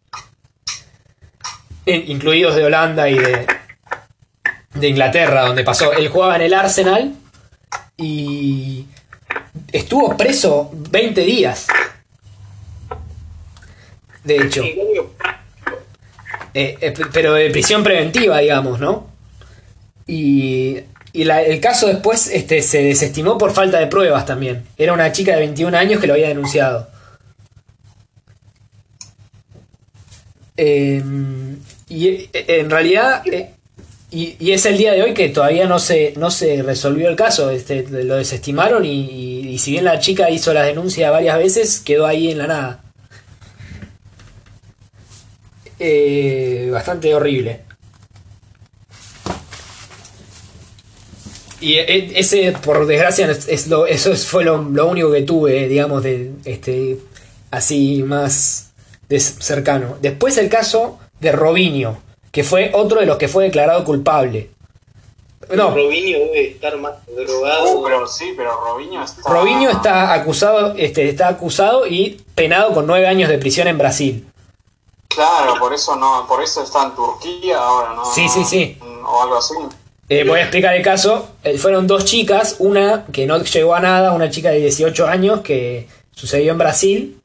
incluidos 1.87 2.57
de 2.57 2.65
Holanda 2.65 3.09
y 3.09 3.15
de, 3.19 3.47
de 4.75 4.89
Inglaterra, 4.89 5.47
donde 5.47 5.65
pasó. 5.65 5.93
Él 5.93 6.09
jugaba 6.09 6.37
en 6.37 6.43
el 6.43 6.55
Arsenal 6.55 7.15
y 7.99 8.87
estuvo 9.73 10.17
preso 10.17 10.71
20 10.73 11.21
días. 11.23 11.67
De 14.25 14.37
hecho. 14.37 14.63
Eh, 16.55 16.77
eh, 16.81 16.95
pero 17.13 17.35
de 17.35 17.51
prisión 17.51 17.83
preventiva, 17.85 18.39
digamos, 18.39 18.81
¿no? 18.81 19.07
Y, 20.07 20.79
y 21.13 21.25
la- 21.25 21.43
el 21.43 21.61
caso 21.61 21.87
después 21.89 22.29
este, 22.29 22.63
se 22.63 22.83
desestimó 22.83 23.37
por 23.37 23.53
falta 23.53 23.79
de 23.79 23.87
pruebas 23.89 24.25
también. 24.25 24.65
Era 24.77 24.93
una 24.93 25.13
chica 25.13 25.33
de 25.33 25.41
21 25.41 25.75
años 25.77 26.01
que 26.01 26.07
lo 26.07 26.15
había 26.15 26.29
denunciado. 26.29 26.89
Eh, 30.57 31.03
y 31.89 32.09
eh, 32.09 32.31
en 32.33 32.71
realidad, 32.71 33.23
y, 34.11 34.53
es 34.53 34.65
el 34.67 34.79
día 34.79 34.93
de 34.93 35.03
hoy 35.03 35.13
que 35.15 35.29
todavía 35.29 35.67
no 35.67 35.79
se, 35.79 36.15
no 36.17 36.31
se 36.31 36.63
resolvió 36.63 37.09
el 37.09 37.17
caso. 37.17 37.51
Este, 37.51 37.83
lo 37.89 38.17
desestimaron 38.17 38.85
y, 38.85 39.59
si 39.59 39.73
bien 39.73 39.85
la 39.85 39.99
chica 39.99 40.31
hizo 40.31 40.53
la 40.55 40.63
denuncia 40.65 41.11
varias 41.11 41.39
veces, 41.39 41.81
quedó 41.81 42.07
ahí 42.07 42.31
en 42.31 42.39
la 42.39 42.47
nada. 42.47 42.85
Eh, 45.79 46.69
bastante 46.73 47.15
horrible. 47.15 47.61
Y 51.61 51.75
e- 51.75 52.19
ese, 52.19 52.53
por 52.53 52.87
desgracia, 52.87 53.31
es, 53.31 53.67
lo, 53.69 53.87
eso 53.87 54.13
es- 54.13 54.27
fue 54.27 54.45
lo, 54.45 54.63
lo 54.63 54.87
único 54.89 55.13
que 55.13 55.23
tuve, 55.23 55.69
digamos, 55.69 56.03
de 56.03 56.33
este 56.45 56.99
así 57.51 58.03
más 58.03 58.71
cercano. 59.39 59.99
Después 60.01 60.37
el 60.39 60.49
caso 60.49 60.99
de 61.21 61.33
Robinho, 61.33 62.01
que 62.31 62.45
fue 62.45 62.71
otro 62.75 63.01
de 63.01 63.07
los 63.07 63.17
que 63.17 63.29
fue 63.29 63.45
declarado 63.45 63.85
culpable. 63.85 64.51
No, 65.55 65.71
Robinho 65.71 66.19
debe 66.19 66.49
estar 66.51 66.77
más 66.77 66.95
drogado. 67.07 67.79
Uh, 67.79 67.85
pero 67.85 68.07
sí, 68.07 68.35
pero 68.37 68.53
Robinho 68.61 69.03
está. 69.03 69.31
Robinho 69.31 69.71
está 69.71 70.13
acusado, 70.13 70.75
este, 70.77 71.09
está 71.09 71.29
acusado 71.29 71.87
y 71.87 72.23
penado 72.35 72.75
con 72.75 72.87
nueve 72.87 73.07
años 73.07 73.31
de 73.31 73.39
prisión 73.39 73.67
en 73.67 73.79
Brasil. 73.79 74.29
Claro, 75.09 75.55
por 75.59 75.73
eso 75.73 75.97
no, 75.97 76.27
por 76.29 76.43
eso 76.43 76.63
está 76.63 76.85
en 76.85 76.95
Turquía 76.95 77.59
ahora, 77.59 77.95
¿no? 77.95 78.05
Sí, 78.05 78.29
sí, 78.29 78.45
sí. 78.45 78.79
O 79.05 79.23
algo 79.23 79.37
así. 79.37 79.55
Eh, 80.11 80.25
voy 80.27 80.41
a 80.41 80.43
explicar 80.43 80.75
el 80.75 80.83
caso. 80.83 81.31
Eh, 81.43 81.59
fueron 81.59 81.87
dos 81.87 82.05
chicas, 82.05 82.57
una 82.59 83.07
que 83.07 83.27
no 83.27 83.43
llegó 83.43 83.75
a 83.75 83.81
nada, 83.81 84.13
una 84.13 84.31
chica 84.31 84.51
de 84.51 84.59
18 84.59 85.07
años 85.07 85.41
que 85.41 85.89
sucedió 86.13 86.53
en 86.53 86.59
Brasil, 86.59 87.18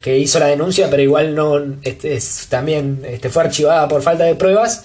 que 0.00 0.18
hizo 0.18 0.38
la 0.38 0.46
denuncia, 0.46 0.88
pero 0.90 1.02
igual 1.02 1.34
no 1.34 1.56
este, 1.82 2.14
es- 2.14 2.46
también 2.48 3.02
este, 3.08 3.28
fue 3.30 3.42
archivada 3.44 3.88
por 3.88 4.02
falta 4.02 4.24
de 4.24 4.34
pruebas. 4.34 4.84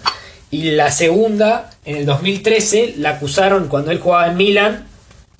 Y 0.50 0.72
la 0.72 0.92
segunda, 0.92 1.70
en 1.86 1.98
el 1.98 2.06
2013, 2.06 2.96
la 2.98 3.12
acusaron 3.12 3.68
cuando 3.68 3.92
él 3.92 4.00
jugaba 4.00 4.28
en 4.28 4.38
Milan. 4.38 4.88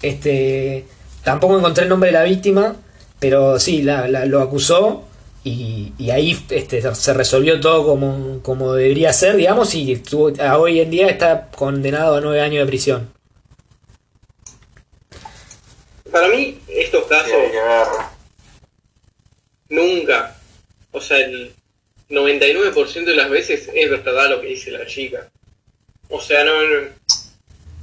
Este, 0.02 0.86
tampoco 1.24 1.58
encontré 1.58 1.84
el 1.84 1.90
nombre 1.90 2.10
de 2.12 2.14
la 2.18 2.24
víctima, 2.24 2.76
pero 3.20 3.60
sí, 3.60 3.82
la, 3.82 4.08
la- 4.08 4.26
lo 4.26 4.42
acusó. 4.42 5.04
Y, 5.44 5.94
y 5.98 6.12
ahí 6.12 6.40
este, 6.52 6.84
se 6.94 7.14
resolvió 7.16 7.60
todo 7.60 7.84
como, 7.86 8.40
como 8.44 8.74
debería 8.74 9.12
ser, 9.12 9.36
digamos, 9.38 9.74
y 9.74 9.92
estuvo- 9.94 10.32
a 10.42 10.58
hoy 10.60 10.80
en 10.80 10.92
día 10.92 11.08
está 11.08 11.48
condenado 11.50 12.16
a 12.18 12.22
nueve 12.22 12.42
años 12.42 12.60
de 12.64 12.68
prisión. 12.68 13.10
Para 16.12 16.28
mí, 16.28 16.60
estos 16.68 17.06
casos 17.06 17.32
hay 17.34 17.52
que 17.52 17.58
ver. 17.58 17.88
Nunca, 19.72 20.38
o 20.92 21.02
sea, 21.02 21.18
el 21.18 21.54
99% 22.10 23.06
de 23.06 23.16
las 23.16 23.30
veces 23.30 23.70
es 23.74 23.90
verdad 23.90 24.30
lo 24.30 24.42
que 24.42 24.48
dice 24.48 24.70
la 24.72 24.86
chica. 24.86 25.30
O 26.10 26.22
sea, 26.22 26.44
no, 26.44 26.62
no, 26.62 26.80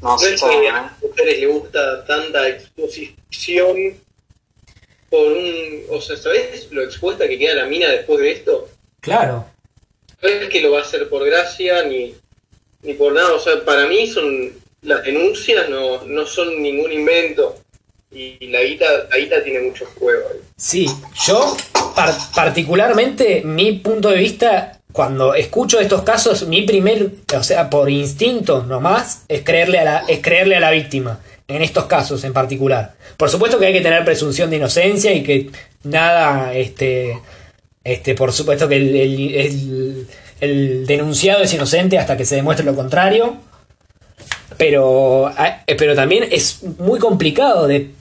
No 0.02 0.10
no 0.12 0.18
sé, 0.18 0.34
es 0.34 0.42
que 0.42 0.46
a 0.46 0.60
¿eh? 0.60 0.72
las 0.72 1.02
mujeres 1.02 1.40
les 1.40 1.48
gusta 1.48 2.04
tanta 2.04 2.48
exposición 2.48 3.94
por 5.10 5.32
un... 5.32 5.84
O 5.90 6.00
sea, 6.00 6.16
¿sabes 6.16 6.70
lo 6.70 6.82
expuesta 6.82 7.26
que 7.26 7.38
queda 7.38 7.54
la 7.54 7.66
mina 7.66 7.88
después 7.88 8.20
de 8.20 8.32
esto? 8.32 8.68
Claro. 9.00 9.46
No 10.20 10.28
es 10.28 10.48
que 10.48 10.60
lo 10.60 10.72
va 10.72 10.80
a 10.80 10.82
hacer 10.82 11.08
por 11.08 11.24
gracia 11.24 11.82
ni, 11.84 12.14
ni 12.82 12.94
por 12.94 13.12
nada. 13.14 13.32
O 13.32 13.40
sea, 13.40 13.64
para 13.64 13.86
mí 13.86 14.06
son 14.06 14.52
las 14.82 15.02
denuncias 15.04 15.68
no, 15.68 16.04
no 16.04 16.26
son 16.26 16.62
ningún 16.62 16.92
invento. 16.92 17.58
Y 18.10 18.46
la 18.48 18.62
guita, 18.62 18.86
la 19.10 19.16
guita 19.18 19.42
tiene 19.44 19.60
mucho 19.60 19.86
juego 19.98 20.22
ahí. 20.32 20.40
Sí, 20.56 20.88
yo 21.26 21.56
par- 21.94 22.14
particularmente 22.34 23.42
mi 23.44 23.72
punto 23.72 24.08
de 24.08 24.16
vista 24.18 24.80
cuando 24.92 25.34
escucho 25.34 25.78
estos 25.78 26.02
casos, 26.02 26.46
mi 26.48 26.62
primer, 26.62 27.10
o 27.36 27.42
sea, 27.42 27.68
por 27.68 27.90
instinto 27.90 28.64
nomás, 28.64 29.24
es 29.28 29.42
creerle 29.42 29.78
a 29.78 29.84
la, 29.84 29.98
es 30.08 30.20
creerle 30.20 30.56
a 30.56 30.60
la 30.60 30.70
víctima. 30.70 31.20
En 31.50 31.62
estos 31.62 31.86
casos 31.86 32.24
en 32.24 32.34
particular. 32.34 32.94
Por 33.16 33.30
supuesto 33.30 33.58
que 33.58 33.64
hay 33.64 33.72
que 33.72 33.80
tener 33.80 34.04
presunción 34.04 34.50
de 34.50 34.56
inocencia 34.56 35.14
y 35.14 35.22
que 35.22 35.50
nada, 35.82 36.52
este, 36.52 37.18
este, 37.84 38.14
por 38.14 38.34
supuesto 38.34 38.68
que 38.68 38.76
el, 40.40 40.86
denunciado 40.86 41.42
es 41.42 41.54
inocente 41.54 41.96
hasta 41.98 42.18
que 42.18 42.26
se 42.26 42.34
demuestre 42.36 42.66
lo 42.66 42.74
contrario. 42.76 43.38
Pero, 44.58 45.32
pero 45.78 45.94
también 45.94 46.28
es 46.30 46.62
muy 46.78 46.98
complicado 46.98 47.66
de 47.66 47.92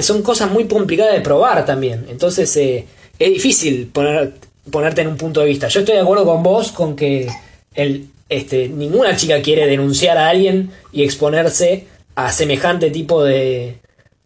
son 0.00 0.22
cosas 0.22 0.50
muy 0.50 0.66
complicadas 0.66 1.14
de 1.14 1.20
probar 1.20 1.64
también. 1.64 2.06
Entonces 2.10 2.54
eh, 2.56 2.86
es 3.18 3.28
difícil 3.30 3.86
poner, 3.86 4.32
ponerte 4.70 5.02
en 5.02 5.08
un 5.08 5.16
punto 5.16 5.40
de 5.40 5.46
vista. 5.46 5.68
Yo 5.68 5.80
estoy 5.80 5.96
de 5.96 6.02
acuerdo 6.02 6.24
con 6.24 6.42
vos 6.42 6.72
con 6.72 6.96
que 6.96 7.28
el, 7.74 8.08
este, 8.28 8.68
ninguna 8.68 9.16
chica 9.16 9.42
quiere 9.42 9.66
denunciar 9.66 10.16
a 10.16 10.28
alguien 10.28 10.70
y 10.92 11.02
exponerse 11.02 11.86
a 12.14 12.32
semejante 12.32 12.90
tipo 12.90 13.24
de, 13.24 13.78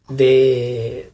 de, 0.09 1.11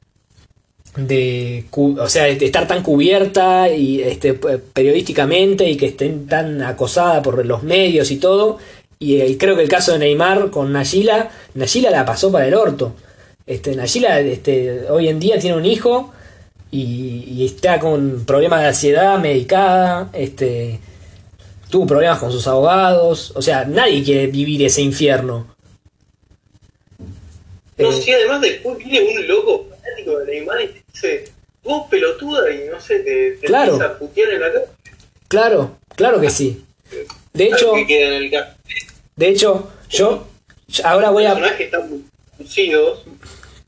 de 0.97 1.65
o 1.73 2.09
sea, 2.09 2.25
de 2.25 2.45
estar 2.45 2.67
tan 2.67 2.83
cubierta 2.83 3.69
y 3.69 4.03
este 4.03 4.35
periodísticamente 4.35 5.69
y 5.69 5.77
que 5.77 5.87
estén 5.87 6.27
tan 6.27 6.63
acosada 6.63 7.23
por 7.23 7.45
los 7.45 7.63
medios 7.63 8.11
y 8.11 8.17
todo. 8.17 8.59
Y 8.99 9.21
eh, 9.21 9.37
creo 9.39 9.57
que 9.57 9.63
el 9.63 9.69
caso 9.69 9.93
de 9.93 9.99
Neymar 9.99 10.51
con 10.51 10.73
Nayila, 10.73 11.31
Nayila 11.55 11.91
la 11.91 12.05
pasó 12.05 12.31
para 12.31 12.47
el 12.47 12.55
orto. 12.55 12.95
Este, 13.51 13.75
Nayila 13.75 14.21
este, 14.21 14.89
hoy 14.89 15.09
en 15.09 15.19
día 15.19 15.37
tiene 15.41 15.57
un 15.57 15.65
hijo 15.65 16.13
y, 16.71 17.25
y 17.27 17.45
está 17.47 17.81
con 17.81 18.25
problemas 18.25 18.61
de 18.61 18.69
ansiedad 18.69 19.19
medicada, 19.19 20.09
este, 20.13 20.79
tuvo 21.69 21.85
problemas 21.85 22.21
con 22.21 22.31
sus 22.31 22.47
abogados, 22.47 23.33
o 23.35 23.43
sea, 23.43 23.65
nadie 23.65 24.05
quiere 24.05 24.29
vivir 24.29 24.65
ese 24.65 24.83
infierno. 24.83 25.53
No, 27.77 27.91
Eh, 27.91 28.01
sí, 28.01 28.13
además 28.13 28.41
después 28.41 28.79
viene 28.79 29.01
un 29.19 29.27
loco 29.27 29.67
fanático 29.83 30.19
de 30.21 30.27
Neymar 30.27 30.61
y 30.63 30.67
te 30.69 30.83
dice, 30.93 31.25
vos 31.65 31.89
pelotuda, 31.91 32.49
y 32.53 32.69
no 32.73 32.81
sé, 32.81 33.01
te, 33.01 33.33
te 33.33 33.47
Claro. 33.49 33.83
a 33.83 33.99
putear 33.99 34.31
en 34.31 34.41
la 34.43 34.53
cara. 34.53 34.67
Claro, 35.27 35.77
claro 35.97 36.21
que 36.21 36.31
sí. 36.31 36.65
De 37.33 37.45
hecho, 37.47 37.73
de 39.17 39.29
hecho, 39.29 39.69
yo 39.89 40.25
ahora 40.85 41.11
voy 41.11 41.25
Los 41.25 41.33
a 41.33 41.35
personajes 41.35 41.67
están 41.67 42.05
lucidos. 42.39 43.05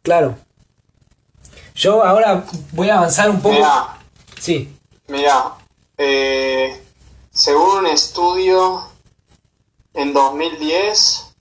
Claro. 0.03 0.37
Yo 1.75 2.05
ahora 2.05 2.45
voy 2.73 2.91
a 2.91 2.99
avanzar 2.99 3.31
un 3.31 3.41
poco. 3.41 3.55
Mira, 3.55 3.99
Sí, 4.43 4.77
mira, 5.07 5.55
eh, 5.97 6.85
según 7.31 7.79
un 7.79 7.87
estudio 7.87 8.89
en 9.95 10.13
2010, 10.13 11.33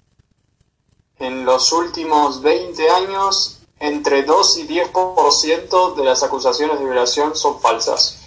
en 1.17 1.45
los 1.45 1.71
últimos 1.71 2.43
20 2.43 2.89
años, 2.91 3.61
entre 3.79 4.21
2 4.21 4.57
y 4.57 4.67
10% 4.67 5.95
de 5.95 6.03
las 6.03 6.21
acusaciones 6.21 6.77
de 6.77 6.85
violación 6.85 7.35
son 7.35 7.59
falsas. 7.59 8.19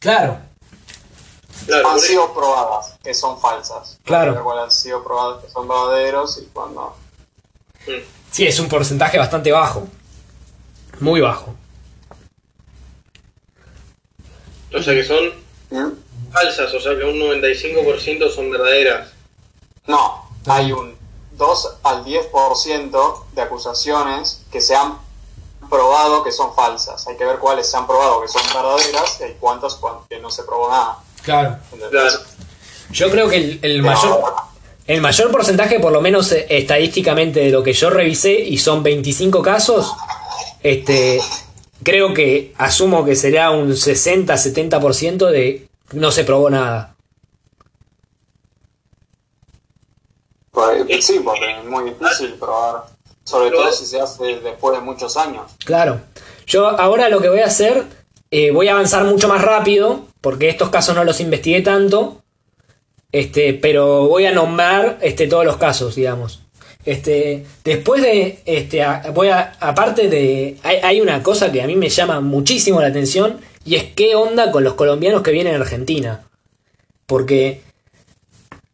claro, 0.00 0.40
Claro, 1.64 1.90
han 1.90 2.00
sido 2.00 2.34
probadas 2.34 2.96
que 3.00 3.14
son 3.14 3.38
falsas. 3.40 4.00
Claro. 4.02 4.58
Han 4.58 4.72
sido 4.72 5.04
probadas 5.04 5.44
que 5.44 5.50
son 5.50 5.68
verdaderos 5.68 6.38
y 6.38 6.46
cuando... 6.46 6.96
eso. 7.86 8.17
Sí, 8.38 8.46
es 8.46 8.60
un 8.60 8.68
porcentaje 8.68 9.18
bastante 9.18 9.50
bajo. 9.50 9.88
Muy 11.00 11.20
bajo. 11.20 11.56
O 14.72 14.80
sea 14.80 14.94
que 14.94 15.02
son 15.02 15.24
¿Mm? 15.70 15.92
falsas, 16.30 16.72
o 16.72 16.80
sea 16.80 16.96
que 16.96 17.02
un 17.02 17.18
95% 17.18 18.32
son 18.32 18.48
verdaderas. 18.52 19.08
No, 19.88 20.30
hay 20.46 20.70
un 20.70 20.96
2 21.32 21.78
al 21.82 22.04
10% 22.04 23.24
de 23.32 23.42
acusaciones 23.42 24.44
que 24.52 24.60
se 24.60 24.76
han 24.76 24.98
probado 25.68 26.22
que 26.22 26.30
son 26.30 26.54
falsas. 26.54 27.08
Hay 27.08 27.16
que 27.16 27.24
ver 27.24 27.38
cuáles 27.38 27.68
se 27.68 27.76
han 27.76 27.88
probado 27.88 28.22
que 28.22 28.28
son 28.28 28.42
verdaderas 28.54 29.18
y 29.18 29.24
hay 29.24 29.36
cuántas 29.40 29.80
que 30.08 30.20
no 30.20 30.30
se 30.30 30.44
probó 30.44 30.70
nada. 30.70 30.98
Claro. 31.24 31.58
Claro. 31.90 32.20
Yo 32.90 33.10
creo 33.10 33.28
que 33.28 33.58
el, 33.62 33.82
mayor 33.82 34.22
el 34.88 35.02
mayor 35.02 35.30
porcentaje, 35.30 35.78
por 35.78 35.92
lo 35.92 36.00
menos 36.00 36.32
eh, 36.32 36.46
estadísticamente 36.48 37.40
de 37.40 37.50
lo 37.50 37.62
que 37.62 37.74
yo 37.74 37.90
revisé, 37.90 38.40
y 38.40 38.56
son 38.56 38.82
25 38.82 39.42
casos, 39.42 39.92
este 40.62 41.20
creo 41.82 42.12
que 42.12 42.54
asumo 42.56 43.04
que 43.04 43.14
será 43.14 43.50
un 43.50 43.70
60-70% 43.70 45.30
de 45.30 45.68
no 45.92 46.10
se 46.10 46.24
probó 46.24 46.50
nada. 46.50 46.96
Pues, 50.50 51.04
sí, 51.04 51.20
porque 51.22 51.58
es 51.58 51.64
muy 51.64 51.84
difícil 51.90 52.34
probar. 52.34 52.84
Sobre 53.24 53.50
todo 53.50 53.70
si 53.70 53.84
se 53.84 54.00
hace 54.00 54.40
después 54.40 54.74
de 54.74 54.82
muchos 54.82 55.16
años. 55.18 55.52
Claro. 55.64 56.00
Yo 56.46 56.66
ahora 56.66 57.10
lo 57.10 57.20
que 57.20 57.28
voy 57.28 57.40
a 57.40 57.46
hacer, 57.46 57.84
eh, 58.30 58.50
voy 58.50 58.68
a 58.68 58.72
avanzar 58.72 59.04
mucho 59.04 59.28
más 59.28 59.42
rápido, 59.42 60.06
porque 60.22 60.48
estos 60.48 60.70
casos 60.70 60.96
no 60.96 61.04
los 61.04 61.20
investigué 61.20 61.60
tanto, 61.60 62.22
este, 63.12 63.54
pero 63.54 64.06
voy 64.08 64.26
a 64.26 64.32
nombrar 64.32 64.98
este, 65.02 65.26
todos 65.26 65.44
los 65.44 65.56
casos, 65.56 65.94
digamos. 65.94 66.42
Este, 66.84 67.44
después 67.64 68.02
de, 68.02 68.40
este, 68.44 68.84
voy 69.12 69.28
a, 69.28 69.56
aparte 69.60 70.08
de, 70.08 70.56
hay, 70.62 70.76
hay 70.82 71.00
una 71.00 71.22
cosa 71.22 71.52
que 71.52 71.62
a 71.62 71.66
mí 71.66 71.76
me 71.76 71.88
llama 71.88 72.20
muchísimo 72.20 72.80
la 72.80 72.88
atención, 72.88 73.40
y 73.64 73.76
es 73.76 73.84
qué 73.94 74.14
onda 74.14 74.50
con 74.50 74.64
los 74.64 74.74
colombianos 74.74 75.22
que 75.22 75.30
vienen 75.30 75.54
a 75.54 75.58
Argentina. 75.58 76.24
Porque 77.04 77.60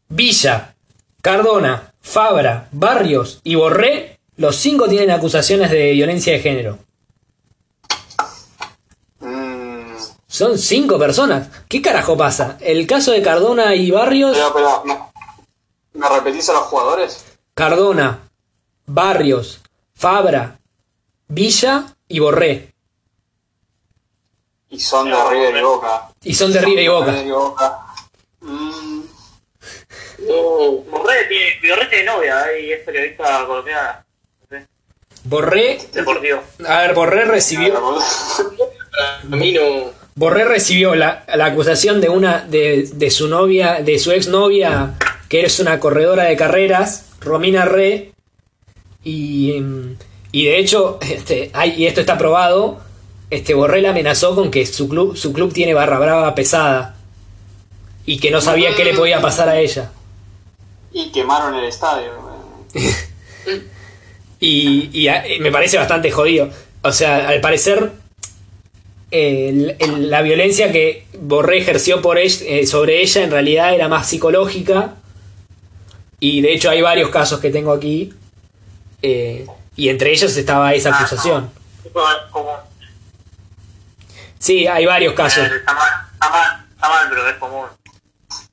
Villa, 0.09 0.75
Cardona, 1.21 1.93
Fabra, 2.01 2.69
Barrios 2.71 3.41
y 3.43 3.57
Borré, 3.57 4.21
los 4.37 4.57
cinco 4.57 4.89
tienen 4.89 5.11
acusaciones 5.11 5.71
de 5.71 5.93
violencia 5.93 6.33
de 6.33 6.41
género. 6.41 6.79
Mm, 9.19 9.97
Son 10.35 10.59
cinco 10.59 10.99
personas. 10.99 11.49
¿Qué 11.69 11.81
carajo 11.81 12.17
pasa? 12.17 12.59
El 12.61 12.89
caso 12.89 13.13
de 13.13 13.23
Cardona 13.23 13.77
y 13.77 13.93
Barrios. 13.93 14.37
pero, 14.37 14.53
pero, 14.53 14.83
¿me, 14.85 14.99
¿me 16.01 16.09
repetís 16.09 16.49
a 16.49 16.55
los 16.55 16.63
jugadores? 16.65 17.25
Cardona, 17.55 18.19
Barrios, 18.85 19.61
Fabra, 19.95 20.59
Villa 21.29 21.85
y 22.09 22.19
Borré. 22.19 22.75
Y 24.71 24.81
son 24.81 25.09
de 25.09 25.17
River 25.31 25.57
y 25.57 25.63
Boca. 25.63 26.11
Y 26.25 26.35
son 26.35 26.53
de 26.53 26.61
River 26.63 26.83
y 26.85 26.89
Boca. 26.89 27.13
River 27.13 27.27
y 27.27 27.31
Boca. 27.31 27.79
Mm, 28.41 29.01
No, 30.27 30.71
Borré 30.91 31.27
tiene, 31.29 31.75
Borré 31.77 31.87
tiene 31.91 32.05
novia 32.07 32.59
y 32.59 32.73
es 32.73 32.81
periodista 32.81 33.47
colombiana. 33.47 34.05
No 34.41 34.47
sé, 34.59 34.67
Borré. 35.23 35.79
deportivo. 35.93 36.41
A 36.67 36.79
ver, 36.81 36.95
Borré 36.95 37.25
recibió. 37.25 37.73
para 37.73 39.37
mí 39.37 39.53
no. 39.53 40.03
Borré 40.17 40.45
recibió 40.45 40.95
la, 40.95 41.25
la 41.35 41.47
acusación 41.47 42.01
de 42.01 42.09
una. 42.09 42.41
De, 42.49 42.89
de 42.93 43.11
su 43.11 43.29
novia. 43.29 43.81
De 43.83 43.99
su 43.99 44.13
exnovia. 44.13 44.95
Que 45.29 45.45
es 45.45 45.59
una 45.61 45.81
corredora 45.81 46.25
de 46.25 46.37
carreras. 46.37 47.07
Romina 47.21 47.65
Re. 47.65 48.13
Y. 49.03 49.55
Y 50.33 50.45
de 50.47 50.59
hecho. 50.59 50.99
Este, 51.01 51.51
hay- 51.53 51.75
y 51.77 51.87
esto 51.87 52.01
está 52.01 52.17
probado. 52.19 52.81
Este 53.31 53.55
Borré 53.55 53.81
la 53.83 53.91
amenazó 53.91 54.35
con 54.35 54.51
que 54.51 54.65
su 54.67 54.89
club, 54.89 55.17
su 55.17 55.33
club 55.33 55.53
tiene 55.53 55.75
barra 55.75 55.99
brava 55.99 56.35
pesada. 56.35 56.97
Y 58.07 58.19
que 58.21 58.31
no 58.31 58.41
sabía 58.41 58.75
qué 58.77 58.85
le 58.85 58.95
podía 58.95 59.21
pasar 59.21 59.49
a 59.49 59.59
ella. 59.59 59.91
Y 60.93 61.11
quemaron 61.11 61.55
el 61.55 61.65
estadio. 61.65 62.13
Y, 64.41 64.91
y 64.93 65.09
a- 65.09 65.27
y 65.27 65.41
me 65.41 65.51
parece 65.51 65.79
bastante 65.79 66.11
jodido. 66.11 66.51
O 66.83 66.93
sea, 66.93 67.29
al 67.29 67.41
parecer, 67.41 67.93
la 69.99 70.23
violencia 70.23 70.73
que 70.73 71.07
Borré 71.21 71.59
ejerció 71.59 72.03
por 72.03 72.19
eh, 72.19 72.67
sobre 72.67 73.01
ella 73.01 73.23
en 73.23 73.31
realidad 73.31 73.75
era 73.75 73.89
más 73.89 74.09
psicológica. 74.09 74.95
Y 76.21 76.41
de 76.41 76.53
hecho 76.55 76.71
hay 76.71 76.81
varios 76.83 77.11
casos 77.11 77.41
que 77.41 77.51
tengo 77.51 77.73
aquí. 77.73 78.13
eh, 79.03 79.47
y 79.77 79.89
entre 79.89 80.13
ellos 80.13 80.37
estaba 80.37 80.73
esa 80.75 80.97
acusación. 80.97 81.51
Es 81.85 81.91
común. 82.31 82.55
Sí, 84.39 84.67
hay 84.67 84.87
varios 84.87 85.15
casos. 85.15 85.45
Eh, 85.45 85.51
Está 85.57 85.75
mal, 85.75 85.91
está 86.13 86.31
mal, 86.31 86.67
está 86.75 86.89
mal, 86.89 87.07
pero 87.11 87.29
es 87.29 87.37
común. 87.37 87.67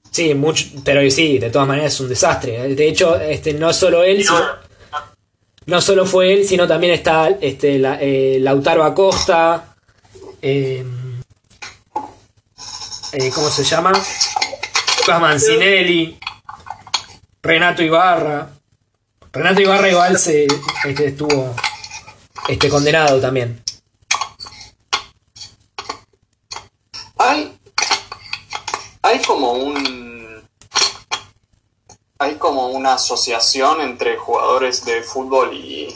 Sí, 0.09 0.33
mucho, 0.33 0.65
pero 0.83 1.09
sí, 1.09 1.37
de 1.39 1.49
todas 1.49 1.67
maneras 1.67 1.93
es 1.93 1.99
un 1.99 2.09
desastre. 2.09 2.75
De 2.75 2.87
hecho, 2.87 3.19
este, 3.19 3.53
no 3.53 3.71
solo 3.73 4.03
él, 4.03 4.23
sino- 4.23 4.45
no 5.67 5.79
solo 5.81 6.05
fue 6.05 6.33
él, 6.33 6.45
sino 6.45 6.67
también 6.67 6.93
está 6.93 7.29
este, 7.39 7.77
la- 7.79 7.97
eh, 8.01 8.37
Lautaro 8.41 8.83
Acosta. 8.83 9.70
Em, 10.41 11.21
eh, 13.13 13.31
¿Cómo 13.35 13.49
se 13.51 13.63
llama? 13.63 13.91
Lucas 13.91 15.21
Mancinelli, 15.21 16.17
Renato 17.43 17.83
Ibarra. 17.83 18.49
Renato 19.31 19.61
Ibarra 19.61 19.89
igual 19.89 20.17
se, 20.17 20.47
este, 20.85 21.07
estuvo 21.07 21.55
este, 22.47 22.69
condenado 22.69 23.21
también. 23.21 23.63
Hay, 27.17 27.55
hay 29.03 29.21
como 29.21 29.51
un. 29.51 30.41
Hay 32.17 32.35
como 32.35 32.67
una 32.67 32.93
asociación 32.95 33.81
entre 33.81 34.17
jugadores 34.17 34.85
de 34.85 35.03
fútbol 35.03 35.53
y 35.53 35.95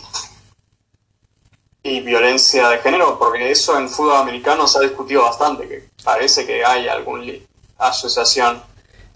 y 1.86 2.00
violencia 2.02 2.67
de 2.69 2.80
género, 2.80 3.17
porque 3.19 3.52
eso 3.52 3.78
en 3.78 3.88
fútbol 3.88 4.15
americano 4.17 4.67
se 4.67 4.80
ha 4.80 4.82
discutido 4.82 5.21
bastante, 5.21 5.67
que 5.67 5.84
parece 6.04 6.43
que 6.45 6.65
hay 6.65 6.88
alguna 6.88 7.32
asociación. 7.78 8.60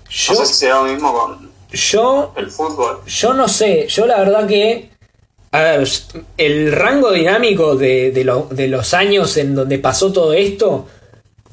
Yo, 0.08 0.34
No 0.34 0.40
sé 0.42 0.46
si 0.46 0.54
será 0.54 0.76
lo 0.76 0.84
mismo 0.84 1.12
con 1.12 1.52
yo, 1.72 2.32
el 2.36 2.52
fútbol. 2.52 3.00
yo 3.08 3.34
no 3.34 3.48
sé, 3.48 3.88
yo 3.88 4.06
la 4.06 4.20
verdad 4.20 4.48
que... 4.48 4.90
A 5.52 5.62
ver, 5.62 5.90
el 6.38 6.72
rango 6.72 7.12
dinámico 7.12 7.76
de, 7.76 8.12
de 8.12 8.24
lo- 8.24 8.48
de 8.52 8.68
los 8.68 8.94
años 8.94 9.36
en 9.38 9.56
donde 9.56 9.80
pasó 9.80 10.14
todo 10.14 10.34
esto 10.34 10.86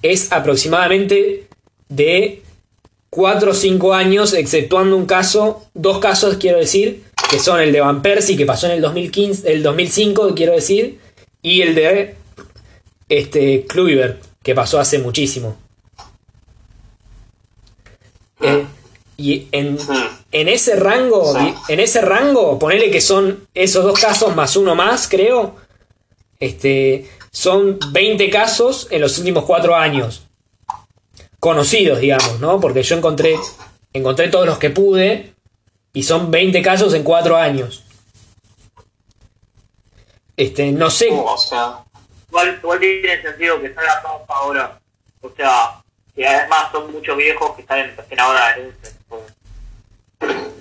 es 0.03 0.31
aproximadamente 0.33 1.47
de 1.89 2.43
4 3.09 3.53
o 3.53 3.55
5 3.55 3.95
años, 3.95 4.35
exceptuando 4.35 4.95
un 4.99 5.07
caso, 5.07 5.65
dos 5.73 5.99
casos 5.99 6.37
quiero 6.37 6.59
decir, 6.59 7.05
que 7.31 7.39
son 7.39 7.59
el 7.61 7.73
de 7.73 7.81
Van 7.81 8.03
Persie, 8.03 8.37
que 8.37 8.45
pasó 8.45 8.67
en 8.67 8.73
el 8.73 8.81
2015, 8.83 9.51
el 9.51 9.63
2005, 9.63 10.35
quiero 10.35 10.53
decir, 10.53 11.01
y 11.47 11.63
el 11.63 11.77
de 11.77 12.17
este 13.09 13.67
Kluivert, 13.67 14.21
que 14.43 14.53
pasó 14.53 14.81
hace 14.81 14.99
muchísimo. 14.99 15.57
Eh, 18.41 18.67
y 19.17 19.47
en, 19.53 19.79
en 20.33 20.49
ese 20.49 20.75
rango, 20.75 21.37
en 21.69 21.79
ese 21.79 22.01
rango, 22.01 22.59
ponele 22.59 22.91
que 22.91 23.01
son 23.01 23.47
esos 23.55 23.85
dos 23.85 24.01
casos 24.01 24.35
más 24.35 24.57
uno 24.57 24.75
más, 24.75 25.07
creo. 25.07 25.55
Este, 26.41 27.09
son 27.31 27.79
20 27.93 28.29
casos 28.29 28.89
en 28.91 29.03
los 29.03 29.17
últimos 29.19 29.45
4 29.45 29.77
años. 29.77 30.25
Conocidos, 31.39 32.01
digamos, 32.01 32.41
¿no? 32.41 32.61
Porque 32.61 32.83
yo 32.83 32.97
encontré, 32.97 33.37
encontré 33.93 34.27
todos 34.31 34.47
los 34.47 34.59
que 34.59 34.71
pude 34.71 35.33
y 35.93 36.03
son 36.03 36.33
20 36.33 36.61
casos 36.63 36.93
en 36.93 37.05
4 37.05 37.37
años. 37.37 37.86
Este, 40.37 40.71
no 40.73 40.91
sé. 40.91 41.09
O 41.13 41.37
sea, 41.39 41.79
Igual, 42.29 42.59
igual 42.63 42.79
tiene 42.81 43.23
sentido 43.23 43.61
que 43.63 43.73
salga 43.73 44.03
todos 44.03 44.21
ahora. 44.29 44.79
O 45.23 45.31
sea, 45.37 45.81
que 46.15 46.27
además 46.27 46.69
son 46.73 46.93
muchos 46.93 47.17
viejos 47.17 47.55
que 47.55 47.63
están 47.63 47.79
en, 47.81 47.95
en 48.11 48.21
ahora 48.21 48.49
de 48.49 48.63
denuncia. 48.63 48.91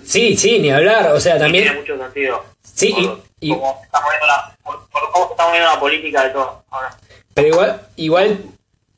Sí, 0.06 0.38
sí, 0.38 0.60
ni 0.60 0.70
hablar. 0.72 1.12
O 1.12 1.20
sea, 1.20 1.34
Tiene 1.38 1.46
también. 1.46 1.76
mucho 1.76 1.98
sentido. 1.98 2.44
Sí, 2.62 2.92
por, 2.94 3.22
y- 3.40 3.50
moviendo 3.52 4.26
la, 4.28 4.56
por, 4.64 4.88
por 4.90 5.12
cómo 5.12 5.26
se 5.28 5.32
está 5.34 5.46
moviendo 5.48 5.70
la 5.74 5.80
política 5.80 6.24
de 6.24 6.30
todo 6.30 6.64
ahora. 6.70 6.98
Pero 7.34 7.48
igual, 7.48 7.82
igual 7.98 8.40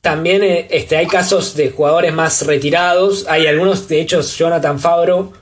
también 0.00 0.42
eh, 0.42 0.68
este, 0.70 0.96
hay 0.96 1.06
casos 1.06 1.54
de 1.56 1.70
jugadores 1.70 2.12
más 2.12 2.46
retirados. 2.46 3.26
Hay 3.28 3.46
algunos, 3.46 3.88
de 3.88 4.00
hecho, 4.00 4.20
Jonathan 4.20 4.78
Fabro, 4.78 5.32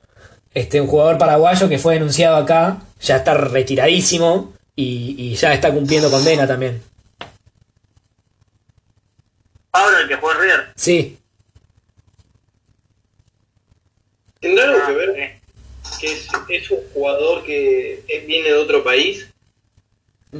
este, 0.55 0.81
un 0.81 0.87
jugador 0.87 1.19
paraguayo 1.19 1.69
que 1.69 1.79
fue 1.79 1.95
denunciado 1.95 2.37
acá, 2.37 2.79
ya 3.01 3.17
está 3.17 3.35
retiradísimo 3.35 4.53
y, 4.77 5.15
y 5.19 5.35
ya 5.35 5.55
está 5.55 5.73
cumpliendo 5.73 6.11
condena 6.11 6.47
también. 6.47 6.83
Pablo, 9.71 9.99
el 9.99 10.09
que 10.09 10.17
juega 10.17 10.37
en 10.37 10.43
River. 10.43 10.73
Sí, 10.77 11.19
¿Tendrá 14.41 14.65
algo 14.65 14.79
Ah, 14.83 14.87
que 14.87 14.93
ver 14.95 15.41
sí. 15.83 15.99
que 16.01 16.13
es, 16.13 16.29
es 16.49 16.71
un 16.71 16.81
jugador 16.93 17.43
que 17.45 18.05
es- 18.07 18.27
viene 18.27 18.49
de 18.49 18.55
otro 18.55 18.85
país? 18.85 19.27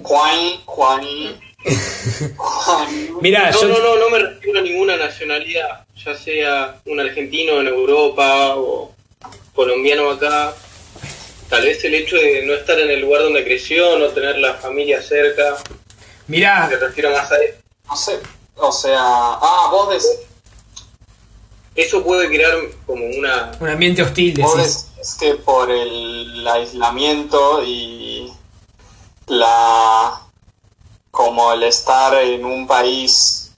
Juani, 0.03 0.63
Juani, 0.67 1.41
Juani. 2.37 3.09
mira, 3.23 3.51
No, 3.51 3.61
yo, 3.63 3.69
no, 3.69 3.79
no, 3.79 3.97
no 3.97 4.11
me 4.11 4.19
refiero 4.19 4.59
a 4.59 4.63
ninguna 4.63 4.97
nacionalidad, 4.97 5.87
ya 6.05 6.15
sea 6.15 6.81
un 6.85 7.01
argentino 7.01 7.61
en 7.61 7.69
Europa 7.69 8.57
o 8.57 8.95
colombiano 9.55 10.11
acá. 10.11 10.55
Tal 11.49 11.63
vez 11.63 11.85
el 11.85 11.95
hecho 11.95 12.17
de 12.17 12.45
no 12.45 12.55
estar 12.55 12.79
en 12.79 12.91
el 12.91 13.01
lugar 13.01 13.23
donde 13.23 13.45
creció, 13.45 13.99
no 13.99 14.09
tener 14.09 14.39
la 14.39 14.55
familia 14.55 15.01
cerca, 15.01 15.57
mira, 16.27 16.67
me 16.69 16.77
refiero 16.77 17.11
más 17.11 17.31
a 17.31 17.37
eso. 17.37 17.59
No 17.89 17.97
sé, 17.97 18.19
o 18.57 18.73
sea, 18.73 18.99
ah, 19.01 19.69
vos 19.71 19.91
decís, 19.91 20.27
Eso 21.75 22.03
puede 22.03 22.29
crear 22.29 22.55
como 22.85 23.05
una... 23.05 23.53
un 23.61 23.69
ambiente 23.69 24.03
hostil, 24.03 24.41
vos 24.41 24.57
decís. 24.57 24.89
decís 24.97 25.17
que 25.21 25.35
por 25.35 25.71
el 25.71 26.47
aislamiento 26.49 27.63
y 27.65 28.33
la 29.27 30.21
como 31.11 31.53
el 31.53 31.63
estar 31.63 32.15
en 32.23 32.45
un 32.45 32.67
país 32.67 33.51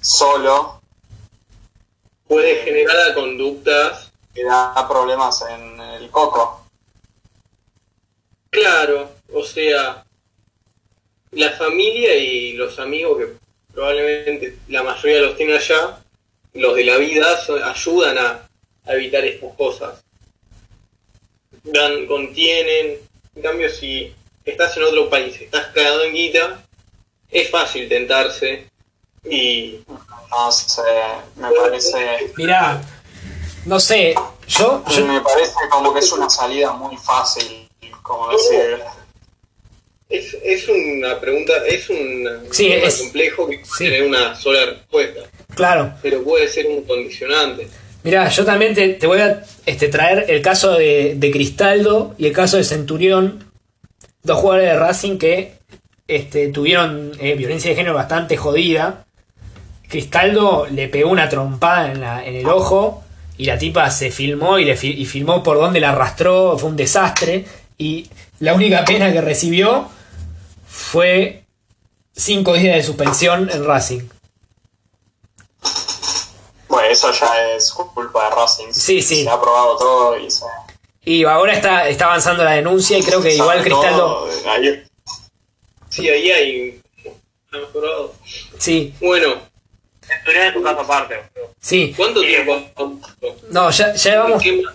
solo 0.00 0.80
puede 2.26 2.62
generar 2.64 3.14
conductas 3.14 4.10
que 4.34 4.44
da 4.44 4.88
problemas 4.88 5.42
en 5.42 5.80
el 5.80 6.10
coco. 6.10 6.61
Claro, 8.52 9.10
o 9.32 9.42
sea, 9.44 10.04
la 11.30 11.50
familia 11.52 12.14
y 12.16 12.52
los 12.52 12.78
amigos 12.78 13.16
que 13.18 13.28
probablemente 13.72 14.58
la 14.68 14.82
mayoría 14.82 15.20
los 15.22 15.36
tienen 15.38 15.56
allá, 15.56 15.98
los 16.52 16.74
de 16.76 16.84
la 16.84 16.98
vida 16.98 17.42
son- 17.46 17.62
ayudan 17.62 18.18
a, 18.18 18.46
a 18.84 18.92
evitar 18.92 19.24
estas 19.24 19.54
cosas. 19.56 20.04
Dan, 21.64 22.06
contienen, 22.06 22.98
en 23.36 23.42
cambio 23.42 23.70
si 23.70 24.14
estás 24.44 24.76
en 24.76 24.82
otro 24.82 25.08
país, 25.08 25.40
estás 25.40 25.68
cagado 25.68 26.04
en 26.04 26.12
guita, 26.12 26.62
es 27.30 27.48
fácil 27.50 27.88
tentarse 27.88 28.66
y 29.24 29.80
No 30.30 30.52
sé, 30.52 30.82
me 31.36 31.50
parece, 31.52 32.32
Mira, 32.36 32.82
no 33.64 33.80
sé, 33.80 34.14
yo, 34.46 34.84
yo 34.90 35.06
me 35.06 35.20
parece 35.22 35.54
como 35.70 35.94
que 35.94 36.00
es 36.00 36.12
una 36.12 36.28
salida 36.28 36.72
muy 36.72 36.96
fácil, 36.98 37.61
como 38.02 38.30
decir, 38.30 38.78
es, 40.08 40.36
es 40.44 40.68
una 40.68 41.18
pregunta, 41.20 41.52
es 41.66 41.88
un 41.88 42.28
Sí, 42.50 42.68
tema 42.68 42.86
es- 42.86 42.98
complejo 43.00 43.48
que 43.48 43.64
sí. 43.64 43.88
tiene 43.88 44.02
una 44.06 44.34
sola 44.34 44.66
respuesta. 44.66 45.20
claro, 45.54 45.94
pero 46.02 46.22
puede 46.22 46.48
ser 46.48 46.66
un 46.66 46.82
condicionante. 46.82 47.68
Mira, 48.04 48.28
yo 48.28 48.44
también 48.44 48.74
te, 48.74 48.88
te 48.94 49.06
voy 49.06 49.20
a 49.20 49.44
este, 49.64 49.88
traer 49.88 50.26
el 50.28 50.42
caso 50.42 50.72
de, 50.72 51.14
de 51.16 51.30
Cristaldo 51.30 52.14
y 52.18 52.26
el 52.26 52.32
caso 52.32 52.56
de 52.56 52.64
Centurión, 52.64 53.50
dos 54.24 54.38
jugadores 54.40 54.70
de 54.72 54.78
Racing 54.78 55.18
que 55.18 55.52
este, 56.08 56.48
tuvieron 56.48 57.12
eh, 57.20 57.34
violencia 57.36 57.70
de 57.70 57.76
género 57.76 57.94
bastante 57.94 58.36
jodida. 58.36 59.06
Cristaldo 59.88 60.66
le 60.70 60.88
pegó 60.88 61.10
una 61.10 61.28
trompada 61.28 61.92
en, 61.92 62.00
la- 62.00 62.26
en 62.26 62.34
el 62.36 62.46
ojo 62.48 63.04
y 63.38 63.44
la 63.44 63.56
tipa 63.56 63.88
se 63.90 64.10
filmó 64.10 64.58
y, 64.58 64.64
le 64.64 64.76
fi- 64.76 64.94
y 65.00 65.04
filmó 65.06 65.42
por 65.42 65.56
donde 65.58 65.80
la 65.80 65.90
arrastró, 65.90 66.58
fue 66.58 66.70
un 66.70 66.76
desastre. 66.76 67.44
Y 67.82 68.08
la 68.38 68.54
única 68.54 68.84
pena 68.84 69.12
que 69.12 69.20
recibió 69.20 69.88
fue 70.68 71.42
cinco 72.14 72.54
días 72.54 72.76
de 72.76 72.82
suspensión 72.84 73.50
en 73.52 73.64
Racing. 73.64 74.02
bueno, 76.68 76.88
eso 76.88 77.10
ya 77.12 77.48
es 77.56 77.72
culpa 77.72 78.24
de 78.24 78.30
Racing. 78.36 78.72
Sí, 78.72 79.02
sí. 79.02 79.24
Se 79.24 79.28
ha 79.30 79.40
probado 79.40 79.76
todo 79.76 80.18
y 80.18 80.30
se... 80.30 80.44
Y 81.04 81.24
ahora 81.24 81.54
está, 81.54 81.88
está 81.88 82.04
avanzando 82.04 82.44
la 82.44 82.52
denuncia 82.52 82.96
y 82.96 83.02
creo 83.02 83.20
que 83.20 83.34
igual 83.34 83.58
sabe 83.58 83.62
Cristaldo... 83.70 83.98
todo. 83.98 84.50
Ahí- 84.50 84.84
Sí, 85.90 86.08
ahí 86.08 86.30
hay 86.30 86.82
mejorado. 87.50 88.14
Sí, 88.58 88.94
Bueno, 89.00 89.34
Centurión 90.06 90.46
es 90.46 90.56
un 90.56 90.62
caso 90.62 90.80
aparte. 90.80 91.16
sí. 91.60 91.92
¿cuánto 91.96 92.20
Sí. 92.20 92.26
tiempo? 92.28 93.00
No, 93.50 93.70
ya, 93.70 93.92
ya 93.94 94.20
vamos. 94.20 94.42
¿Qué 94.42 94.62
más? 94.62 94.74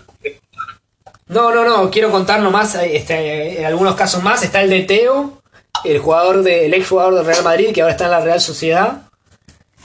No, 1.30 1.54
no, 1.54 1.64
no. 1.66 1.90
Quiero 1.92 2.12
contar 2.12 2.40
nomás 2.40 2.76
este, 2.76 3.60
en 3.60 3.66
algunos 3.66 3.96
casos 3.96 4.24
más. 4.24 4.44
Está 4.44 4.62
el 4.62 4.70
de 4.70 4.84
Teo, 4.84 5.42
el 5.84 6.00
jugador 6.00 6.42
de, 6.44 6.66
el 6.66 6.74
ex 6.74 6.88
jugador 6.88 7.16
del 7.16 7.26
Real 7.26 7.44
Madrid, 7.44 7.74
que 7.74 7.82
ahora 7.82 7.92
está 7.92 8.06
en 8.06 8.12
la 8.12 8.22
Real 8.22 8.40
Sociedad, 8.42 9.02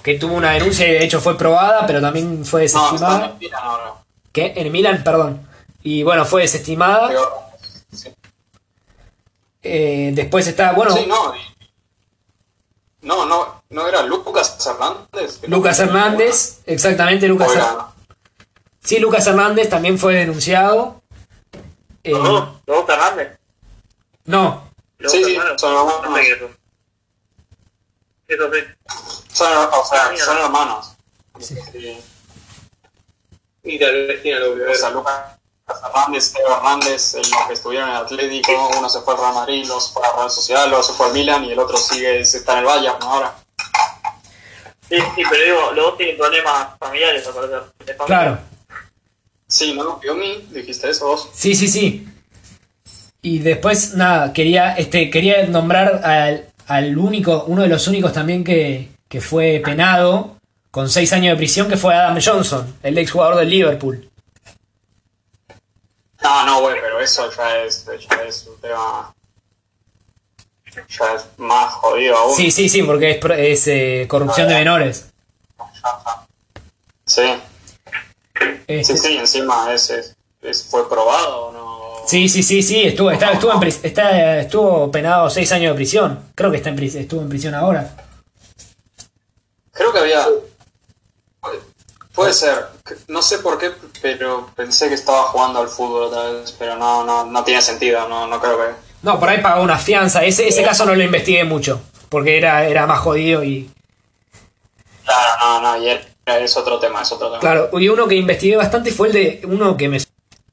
que 0.03 0.19
tuvo 0.19 0.35
una 0.35 0.53
denuncia 0.53 0.87
y 0.89 0.93
de 0.93 1.05
hecho 1.05 1.21
fue 1.21 1.37
probada, 1.37 1.87
pero 1.87 2.01
también 2.01 2.45
fue 2.45 2.61
No, 2.61 2.67
está 2.67 2.81
desestimada. 2.83 3.27
en 3.27 3.39
Milan 3.39 3.61
ahora. 3.63 3.93
¿Qué? 4.33 4.53
En 4.57 4.73
Milan, 4.73 5.03
perdón. 5.05 5.47
Y 5.83 6.03
bueno, 6.05 6.25
fue 6.25 6.43
desestimada. 6.43 7.09
Pero- 7.09 7.43
sí. 7.93 8.09
Eh, 9.63 10.11
después 10.15 10.47
está, 10.47 10.73
bueno, 10.73 10.95
Sí, 10.97 11.07
no. 11.07 11.35
No, 13.03 13.27
no, 13.27 13.63
no 13.71 13.89
era 13.89 14.03
Lucas 14.05 14.57
Hernández. 14.65 15.41
Lucas 15.49 15.79
Hernández, 15.81 16.61
exactamente 16.67 17.27
Lucas 17.27 17.51
Hernández. 17.53 17.85
Sí, 18.85 18.99
Lucas 19.01 19.27
Hernández 19.27 19.69
también 19.69 19.99
fue 19.99 20.15
denunciado. 20.15 21.02
Eh, 22.05 22.11
¿Los 22.11 22.23
dos? 22.25 22.49
¿Los 22.67 22.77
dos 22.79 22.87
Fernández? 22.87 23.39
no, 24.25 24.69
¿Los 24.99 25.13
Sí, 25.13 25.25
sí, 25.25 25.35
son 25.57 25.73
hermanos. 25.75 26.03
No. 26.03 26.19
Eso 28.29 28.51
sí. 28.53 28.61
Son, 29.33 29.53
o 29.53 29.85
sea, 29.85 30.07
Ah, 30.07 30.17
son 30.17 30.39
hermanos. 30.39 30.93
Sí. 31.41 31.57
Sí. 31.73 32.01
Y 33.65 33.79
tal 33.79 34.07
vez 34.07 34.23
tiene 34.23 34.39
algo 34.39 34.55
que 34.57 34.63
O 34.63 34.67
ver. 34.67 34.77
sea, 34.77 34.91
Lucas 34.91 35.15
Hernández, 35.69 36.33
Teo 36.33 36.57
Hernández, 36.57 37.15
en 37.15 37.23
los 37.31 37.47
que 37.47 37.53
estuvieron 37.55 37.89
en 37.91 37.97
Atlético, 37.97 38.71
uno 38.79 38.89
se 38.89 39.01
fue 39.01 39.15
al 39.15 39.21
Real 39.21 39.35
Madrid, 39.35 39.67
los 39.67 39.93
fue 39.93 40.05
a 40.07 40.13
Real 40.17 40.31
Sociedad, 40.31 40.67
luego 40.69 40.83
se 40.83 40.93
fue 40.95 41.07
al 41.07 41.13
Milan 41.13 41.45
y 41.45 41.53
el 41.53 41.59
otro 41.59 41.77
sigue, 41.77 42.21
está 42.21 42.53
en 42.55 42.59
el 42.61 42.65
Bayern 42.65 43.03
ahora. 43.03 43.35
Sí, 44.89 44.99
sí, 45.15 45.23
pero 45.31 45.45
digo, 45.45 45.73
los 45.73 45.85
dos 45.87 45.97
tienen 45.97 46.17
problemas 46.19 46.77
familiares, 46.79 47.27
al 47.27 47.35
parecer. 47.35 47.63
de 47.87 47.95
familia. 47.95 48.07
claro. 48.07 48.39
Sí, 49.53 49.75
¿no? 49.75 50.01
Piomi, 50.01 50.47
dijiste 50.51 50.89
eso 50.89 51.09
vos. 51.09 51.29
Sí, 51.35 51.55
sí, 51.55 51.69
sí. 51.69 52.09
Y 53.21 53.41
después, 53.41 53.93
nada, 53.93 54.33
quería, 54.33 54.73
este, 54.77 55.11
quería 55.11 55.47
nombrar 55.47 56.01
al, 56.07 56.47
al 56.69 56.97
único, 56.97 57.45
uno 57.47 57.61
de 57.61 57.69
los 57.69 57.87
únicos 57.87 58.15
también 58.15 58.45
que, 58.45 58.89
que 59.09 59.21
fue 59.21 59.61
penado 59.63 60.39
con 60.71 60.89
seis 60.89 61.13
años 61.13 61.35
de 61.35 61.37
prisión, 61.37 61.69
que 61.69 61.77
fue 61.77 61.95
Adam 61.95 62.19
Johnson, 62.19 62.79
el 62.83 62.97
exjugador 62.97 63.37
del 63.37 63.51
Liverpool. 63.51 64.09
No, 66.23 66.47
no, 66.47 66.61
güey, 66.63 66.81
pero 66.81 66.99
eso 66.99 67.31
ya 67.37 67.59
es, 67.59 67.85
ya 67.85 68.23
es 68.23 68.47
un 68.47 68.59
tema. 68.59 69.15
Ya 70.89 71.15
es 71.15 71.27
más 71.37 71.75
jodido 71.75 72.17
aún. 72.17 72.35
Sí, 72.35 72.51
sí, 72.51 72.71
sí, 72.71 72.83
porque 72.85 73.11
es, 73.11 73.25
es, 73.39 73.69
eh, 73.69 74.07
corrupción 74.09 74.49
de 74.49 74.55
menores. 74.55 75.11
Sí, 77.05 77.35
Este, 78.67 78.97
sí, 78.97 78.99
sí, 78.99 79.17
encima 79.17 79.73
es, 79.73 79.91
es- 79.91 80.17
es- 80.43 80.65
fue 80.65 80.89
probado 80.89 81.47
o 81.47 81.53
no. 81.53 82.07
Sí, 82.07 82.29
sí, 82.29 82.43
sí, 82.43 82.63
sí, 82.63 82.83
estuvo, 82.83 83.11
está- 83.11 83.33
estuvo, 83.33 83.53
en 83.53 83.61
pris- 83.61 83.81
está, 83.83 84.39
estuvo 84.41 84.91
penado 84.91 85.31
seis 85.31 85.51
años 85.53 85.71
de 85.73 85.77
prisión. 85.77 86.21
Creo 86.35 86.51
que 86.51 86.57
está 86.57 86.71
en 86.71 86.83
estuvo 86.83 87.21
en 87.23 87.29
prisión 87.29 87.55
ahora. 87.55 87.95
Creo 89.73 89.93
que 89.93 89.99
había. 90.01 90.27
Puede 92.15 92.35
ser, 92.35 92.67
no 93.09 93.23
sé 93.23 93.39
por 93.39 93.59
qué, 93.59 93.71
pero 94.03 94.51
pensé 94.55 94.89
que 94.89 94.95
estaba 94.95 95.23
jugando 95.25 95.61
al 95.61 95.69
fútbol 95.69 96.05
otra 96.05 96.25
vez, 96.31 96.55
pero 96.59 96.77
no, 96.77 97.05
no, 97.05 97.25
no 97.25 97.43
tiene 97.45 97.63
sentido, 97.63 98.07
no, 98.07 98.27
no 98.27 98.39
creo 98.39 98.59
que. 98.59 98.75
No, 99.03 99.19
por 99.19 99.31
ahí 99.31 99.41
pagó 99.41 99.63
una 99.63 99.79
fianza. 99.79 100.23
Ese, 100.23 100.47
ese 100.47 100.63
caso 100.63 100.85
no 100.85 100.95
lo 100.95 101.03
investigué 101.03 101.45
mucho, 101.45 101.81
porque 102.11 102.37
era, 102.37 102.67
era 102.67 102.87
más 102.87 103.01
jodido 103.01 103.43
y... 103.43 103.71
Claro, 105.05 105.31
no, 105.41 105.61
no, 105.79 105.83
y 105.83 105.89
era- 105.89 106.03
es 106.27 106.57
otro 106.57 106.79
tema, 106.79 107.03
es 107.03 107.13
otro 107.13 107.29
tema. 107.29 107.41
Claro, 107.41 107.71
y 107.79 107.89
uno 107.89 108.07
que 108.07 108.15
investigué 108.15 108.57
bastante 108.57 108.91
fue 108.91 109.09
el 109.09 109.15
de... 109.15 109.41
Uno 109.45 109.77
que 109.77 109.89
me... 109.89 109.99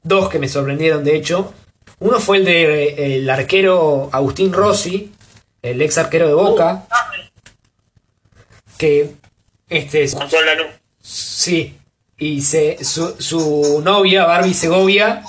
Dos 0.02 0.28
que 0.28 0.38
me 0.38 0.48
sorprendieron, 0.48 1.04
de 1.04 1.16
hecho. 1.16 1.52
Uno 1.98 2.18
fue 2.20 2.38
el 2.38 2.44
de 2.44 2.84
eh, 2.84 3.16
el 3.16 3.28
arquero 3.28 4.08
Agustín 4.12 4.52
Rossi, 4.52 5.12
el 5.62 5.82
ex 5.82 5.98
arquero 5.98 6.26
de 6.26 6.34
Boca, 6.34 6.86
que... 8.78 9.12
Este, 9.68 10.10
Con 10.10 10.28
todo 10.28 10.42
la 10.42 10.54
luz. 10.54 10.66
Sí, 11.00 11.76
y 12.18 12.42
se, 12.42 12.82
su, 12.84 13.14
su 13.18 13.80
novia, 13.84 14.24
Barbie 14.24 14.54
Segovia, 14.54 15.22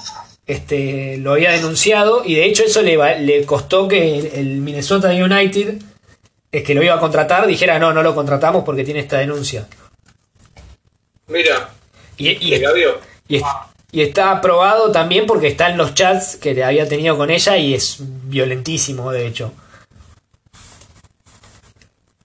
este, 0.47 1.17
lo 1.17 1.33
había 1.33 1.51
denunciado 1.51 2.23
y 2.25 2.35
de 2.35 2.45
hecho 2.45 2.63
eso 2.63 2.81
le, 2.81 3.19
le 3.19 3.45
costó 3.45 3.87
que 3.87 4.17
el, 4.17 4.25
el 4.27 4.47
Minnesota 4.61 5.09
United, 5.09 5.75
es 6.51 6.63
que 6.63 6.73
lo 6.73 6.83
iba 6.83 6.95
a 6.95 6.99
contratar, 6.99 7.47
dijera 7.47 7.79
no, 7.79 7.93
no 7.93 8.03
lo 8.03 8.15
contratamos 8.15 8.63
porque 8.63 8.83
tiene 8.83 8.99
esta 8.99 9.19
denuncia. 9.19 9.67
Mira, 11.31 11.69
Y, 13.27 14.01
está 14.01 14.31
aprobado 14.31 14.91
también 14.91 15.25
porque 15.25 15.47
está 15.47 15.69
en 15.69 15.77
los 15.77 15.93
chats 15.93 16.37
que 16.37 16.63
había 16.63 16.87
tenido 16.87 17.17
con 17.17 17.29
ella 17.29 17.57
y 17.57 17.73
es 17.73 17.97
violentísimo, 17.99 19.11
de 19.11 19.27
hecho. 19.27 19.53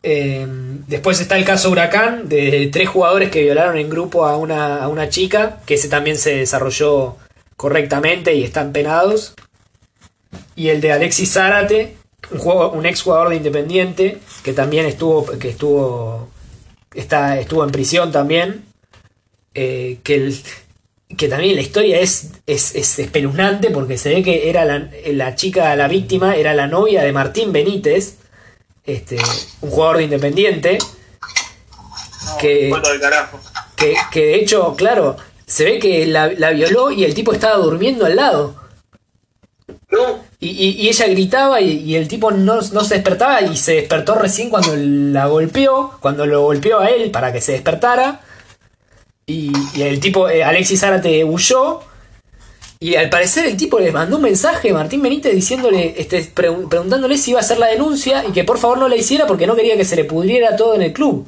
Eh, 0.03 0.47
después 0.87 1.21
está 1.21 1.37
el 1.37 1.45
caso 1.45 1.71
Huracán, 1.71 2.29
de 2.29 2.69
tres 2.73 2.89
jugadores 2.89 3.31
que 3.31 3.43
violaron 3.43 3.77
en 3.77 3.91
grupo 3.91 4.27
a 4.27 4.37
una, 4.37 4.83
a 4.83 4.89
una 4.89 5.09
chica, 5.09 5.61
que 5.67 5.75
ese 5.75 5.89
también 5.89 6.17
se 6.17 6.37
desarrolló 6.37 7.17
correctamente 7.57 8.35
y 8.35 8.45
están 8.45 8.73
penados. 8.73 9.35
Y 10.55 10.69
el 10.69 10.81
de 10.81 10.93
Alexis 10.93 11.33
Zárate, 11.33 11.97
un, 12.31 12.39
juego, 12.39 12.71
un 12.71 12.87
ex 12.87 13.03
jugador 13.03 13.31
de 13.31 13.37
Independiente, 13.37 14.19
que 14.45 14.53
también 14.53 14.87
estuvo, 14.87 15.27
que 15.27 15.49
estuvo, 15.49 16.29
está, 16.95 17.39
estuvo 17.41 17.65
en 17.65 17.71
prisión 17.71 18.13
también. 18.13 18.66
Eh, 19.59 19.99
que, 20.03 20.15
el- 20.17 20.43
que 21.17 21.29
también 21.29 21.55
la 21.55 21.63
historia 21.63 21.99
es, 21.99 22.29
es, 22.47 22.75
es 22.75 22.99
espeluznante 22.99 23.71
porque 23.71 23.97
se 23.97 24.11
ve 24.11 24.23
que 24.23 24.51
era 24.51 24.65
la, 24.67 24.89
la 25.07 25.35
chica, 25.35 25.75
la 25.77 25.89
víctima, 25.89 26.37
era 26.37 26.53
la 26.53 26.67
novia 26.67 27.03
de 27.03 27.13
Martín 27.13 27.53
Benítez, 27.53 28.17
este, 28.85 29.17
un 29.63 29.71
jugador 29.71 29.97
de 29.99 30.05
Independiente, 30.05 30.79
que, 32.39 32.69
que, 33.77 33.95
que 34.13 34.21
de 34.27 34.35
hecho, 34.37 34.75
claro, 34.77 35.17
se 35.47 35.65
ve 35.65 35.79
que 35.79 36.07
la, 36.07 36.27
la 36.33 36.51
violó 36.51 36.91
y 36.91 37.05
el 37.05 37.15
tipo 37.15 37.33
estaba 37.33 37.57
durmiendo 37.57 38.05
al 38.05 38.17
lado. 38.17 38.55
No, 39.91 40.25
Y, 40.41 40.49
y- 40.51 40.81
y 40.83 40.89
ella 40.89 41.07
gritaba 41.07 41.61
y, 41.61 41.79
y 41.85 41.97
el 41.97 42.09
tipo 42.09 42.31
no, 42.31 42.57
no 42.61 42.85
se 42.85 42.95
despertaba 42.95 43.41
y 43.43 43.57
se 43.57 43.77
despertó 43.77 44.17
recién 44.17 44.51
cuando 44.51 44.75
la 44.77 45.27
golpeó, 45.27 45.93
cuando 46.01 46.27
lo 46.27 46.43
golpeó 46.43 46.81
a 46.81 46.89
él 46.91 47.11
para 47.11 47.33
que 47.33 47.41
se 47.41 47.53
despertara. 47.53 48.21
Y, 49.29 49.51
y 49.75 49.83
el 49.83 49.99
tipo, 49.99 50.29
eh, 50.29 50.45
Alexis 50.45 50.81
Zárate 50.81 51.25
huyó. 51.25 51.81
Y 52.79 52.95
al 52.95 53.09
parecer 53.11 53.47
el 53.47 53.57
tipo 53.57 53.81
le 53.81 53.91
mandó 53.91 54.17
un 54.17 54.23
mensaje 54.23 54.71
a 54.71 54.75
Martín 54.75 55.03
Benítez 55.03 55.35
diciéndole, 55.35 55.95
este, 56.01 56.23
pregun- 56.35 56.69
preguntándole 56.69 57.17
si 57.19 57.31
iba 57.31 57.41
a 57.41 57.43
hacer 57.43 57.59
la 57.59 57.67
denuncia 57.69 58.25
y 58.27 58.33
que 58.33 58.45
por 58.45 58.59
favor 58.59 58.79
no 58.79 58.87
la 58.89 58.97
hiciera 58.97 59.27
porque 59.27 59.47
no 59.47 59.57
quería 59.57 59.77
que 59.77 59.85
se 59.85 59.97
le 59.97 60.05
pudriera 60.05 60.55
todo 60.57 60.75
en 60.75 60.83
el 60.83 60.93
club. 60.93 61.27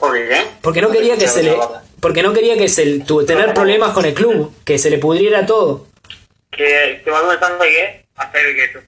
¿Por 0.00 0.14
qué? 0.14 0.46
Porque 0.62 0.80
no 0.80 0.90
quería 0.90 1.16
que 1.18 1.28
se 1.28 1.42
le, 1.42 1.56
porque 2.00 2.22
no 2.22 2.32
quería 2.32 2.56
que 2.56 2.68
se 2.68 3.00
tu- 3.00 3.24
tener 3.26 3.52
problemas 3.52 3.92
con 3.92 4.04
el 4.04 4.14
club, 4.14 4.52
que 4.64 4.78
se 4.78 4.88
le 4.90 4.98
pudriera 4.98 5.44
todo. 5.44 5.86
Que 6.50 7.02
te 7.04 7.10
mandó 7.10 7.28
pensando 7.30 7.64
que 7.64 8.06
hacer 8.16 8.46
eso. 8.46 8.78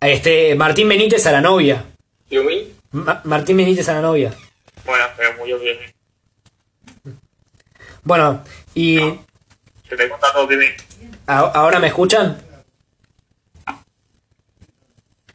Este, 0.00 0.54
Martín 0.54 0.88
Benítez 0.88 1.26
a 1.26 1.32
la 1.32 1.40
novia. 1.40 1.84
Yumi. 2.30 2.72
Ma- 2.94 3.20
Martín 3.24 3.56
Benítez 3.56 3.88
a 3.88 3.94
la 3.94 4.00
novia. 4.02 4.32
Bueno, 4.84 5.04
pero 5.16 5.36
murió 5.38 5.58
bien. 5.58 5.76
Bueno, 8.04 8.42
y 8.74 8.98
Se 9.88 9.96
te 9.96 10.08
conta 10.08 10.32
todo 10.32 10.46
primero. 10.46 10.74
a- 11.26 11.38
ahora 11.40 11.80
me 11.80 11.88
escuchan. 11.88 12.40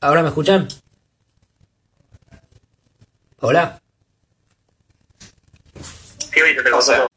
¿Ahora 0.01 0.21
me 0.21 0.29
escuchan? 0.29 0.67
Hola. 3.41 3.81
Sí, 5.75 6.39
se 6.39 6.63
te 6.63 6.69
contó. 6.71 7.07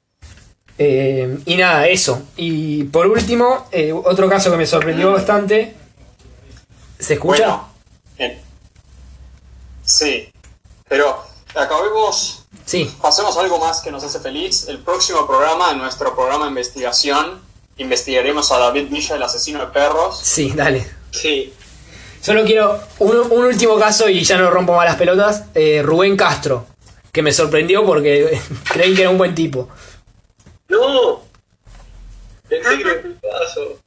Eh, 0.78 1.38
y 1.46 1.56
nada, 1.56 1.86
eso. 1.86 2.26
Y 2.36 2.84
por 2.84 3.06
último, 3.06 3.68
eh, 3.70 3.92
otro 3.92 4.28
caso 4.28 4.50
que 4.50 4.56
me 4.56 4.66
sorprendió 4.66 5.12
bastante. 5.12 5.74
¿Se 6.98 7.14
escucha? 7.14 7.46
Bueno, 7.46 7.68
bien. 8.18 8.40
Sí, 9.84 10.31
pero 10.92 11.24
acabemos, 11.54 12.44
Sí. 12.66 12.94
pasemos 13.00 13.34
a 13.34 13.40
algo 13.40 13.58
más 13.58 13.80
que 13.80 13.90
nos 13.90 14.04
hace 14.04 14.20
feliz. 14.20 14.68
El 14.68 14.78
próximo 14.80 15.26
programa, 15.26 15.70
en 15.70 15.78
nuestro 15.78 16.14
programa 16.14 16.44
de 16.44 16.50
investigación, 16.50 17.40
investigaremos 17.78 18.52
a 18.52 18.58
David 18.58 18.88
Villa, 18.90 19.16
el 19.16 19.22
asesino 19.22 19.60
de 19.60 19.66
perros. 19.68 20.20
Sí, 20.22 20.52
dale. 20.54 20.86
Sí. 21.10 21.54
Solo 22.20 22.44
quiero 22.44 22.78
un, 22.98 23.16
un 23.16 23.44
último 23.46 23.78
caso 23.78 24.06
y 24.06 24.22
ya 24.22 24.36
no 24.36 24.50
rompo 24.50 24.74
más 24.74 24.84
las 24.84 24.96
pelotas. 24.96 25.44
Eh, 25.54 25.80
Rubén 25.82 26.14
Castro, 26.14 26.66
que 27.10 27.22
me 27.22 27.32
sorprendió 27.32 27.86
porque 27.86 28.38
creí 28.70 28.94
que 28.94 29.00
era 29.00 29.10
un 29.10 29.16
buen 29.18 29.34
tipo. 29.34 29.70
No. 30.68 31.22
Pensé 32.50 32.76
que 32.76 32.82
era 32.82 33.00
un 33.02 33.14
paso. 33.22 33.78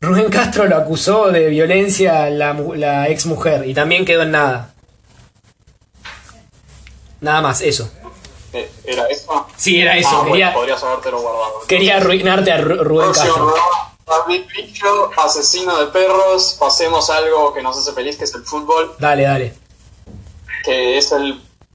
Rubén 0.00 0.30
Castro 0.30 0.66
lo 0.66 0.76
acusó 0.78 1.28
de 1.30 1.46
violencia 1.48 2.28
la, 2.28 2.52
mu- 2.54 2.74
la 2.74 3.08
ex 3.08 3.24
mujer 3.26 3.66
y 3.68 3.72
también 3.72 4.04
quedó 4.04 4.22
en 4.22 4.32
nada. 4.32 4.72
Nada 7.26 7.40
más, 7.42 7.60
eso. 7.60 7.90
Eh, 8.52 8.70
¿Era 8.84 9.06
eso? 9.08 9.46
Sí, 9.56 9.80
era 9.80 9.96
eso. 9.96 10.08
Ah, 10.12 10.18
bueno, 10.20 10.30
quería, 10.32 10.54
podrías 10.54 10.82
habértelo 10.84 11.20
guardado. 11.20 11.60
quería 11.66 11.96
arruinarte 11.96 12.52
a 12.52 12.58
Ru- 12.60 12.78
Rubén 12.84 13.12
Castro. 13.12 13.52
David 14.06 14.42
Bicho, 14.56 15.10
asesino 15.16 15.76
de 15.78 15.86
perros. 15.86 16.56
Pasemos 16.60 17.10
a 17.10 17.16
algo 17.16 17.52
que 17.52 17.62
nos 17.64 17.76
hace 17.76 17.92
feliz, 17.92 18.16
que 18.16 18.22
es 18.24 18.34
el 18.36 18.44
fútbol, 18.44 18.94
Dale, 19.00 19.24
dale. 19.24 19.54
que 20.62 20.96
es 20.98 21.10
el 21.10 21.42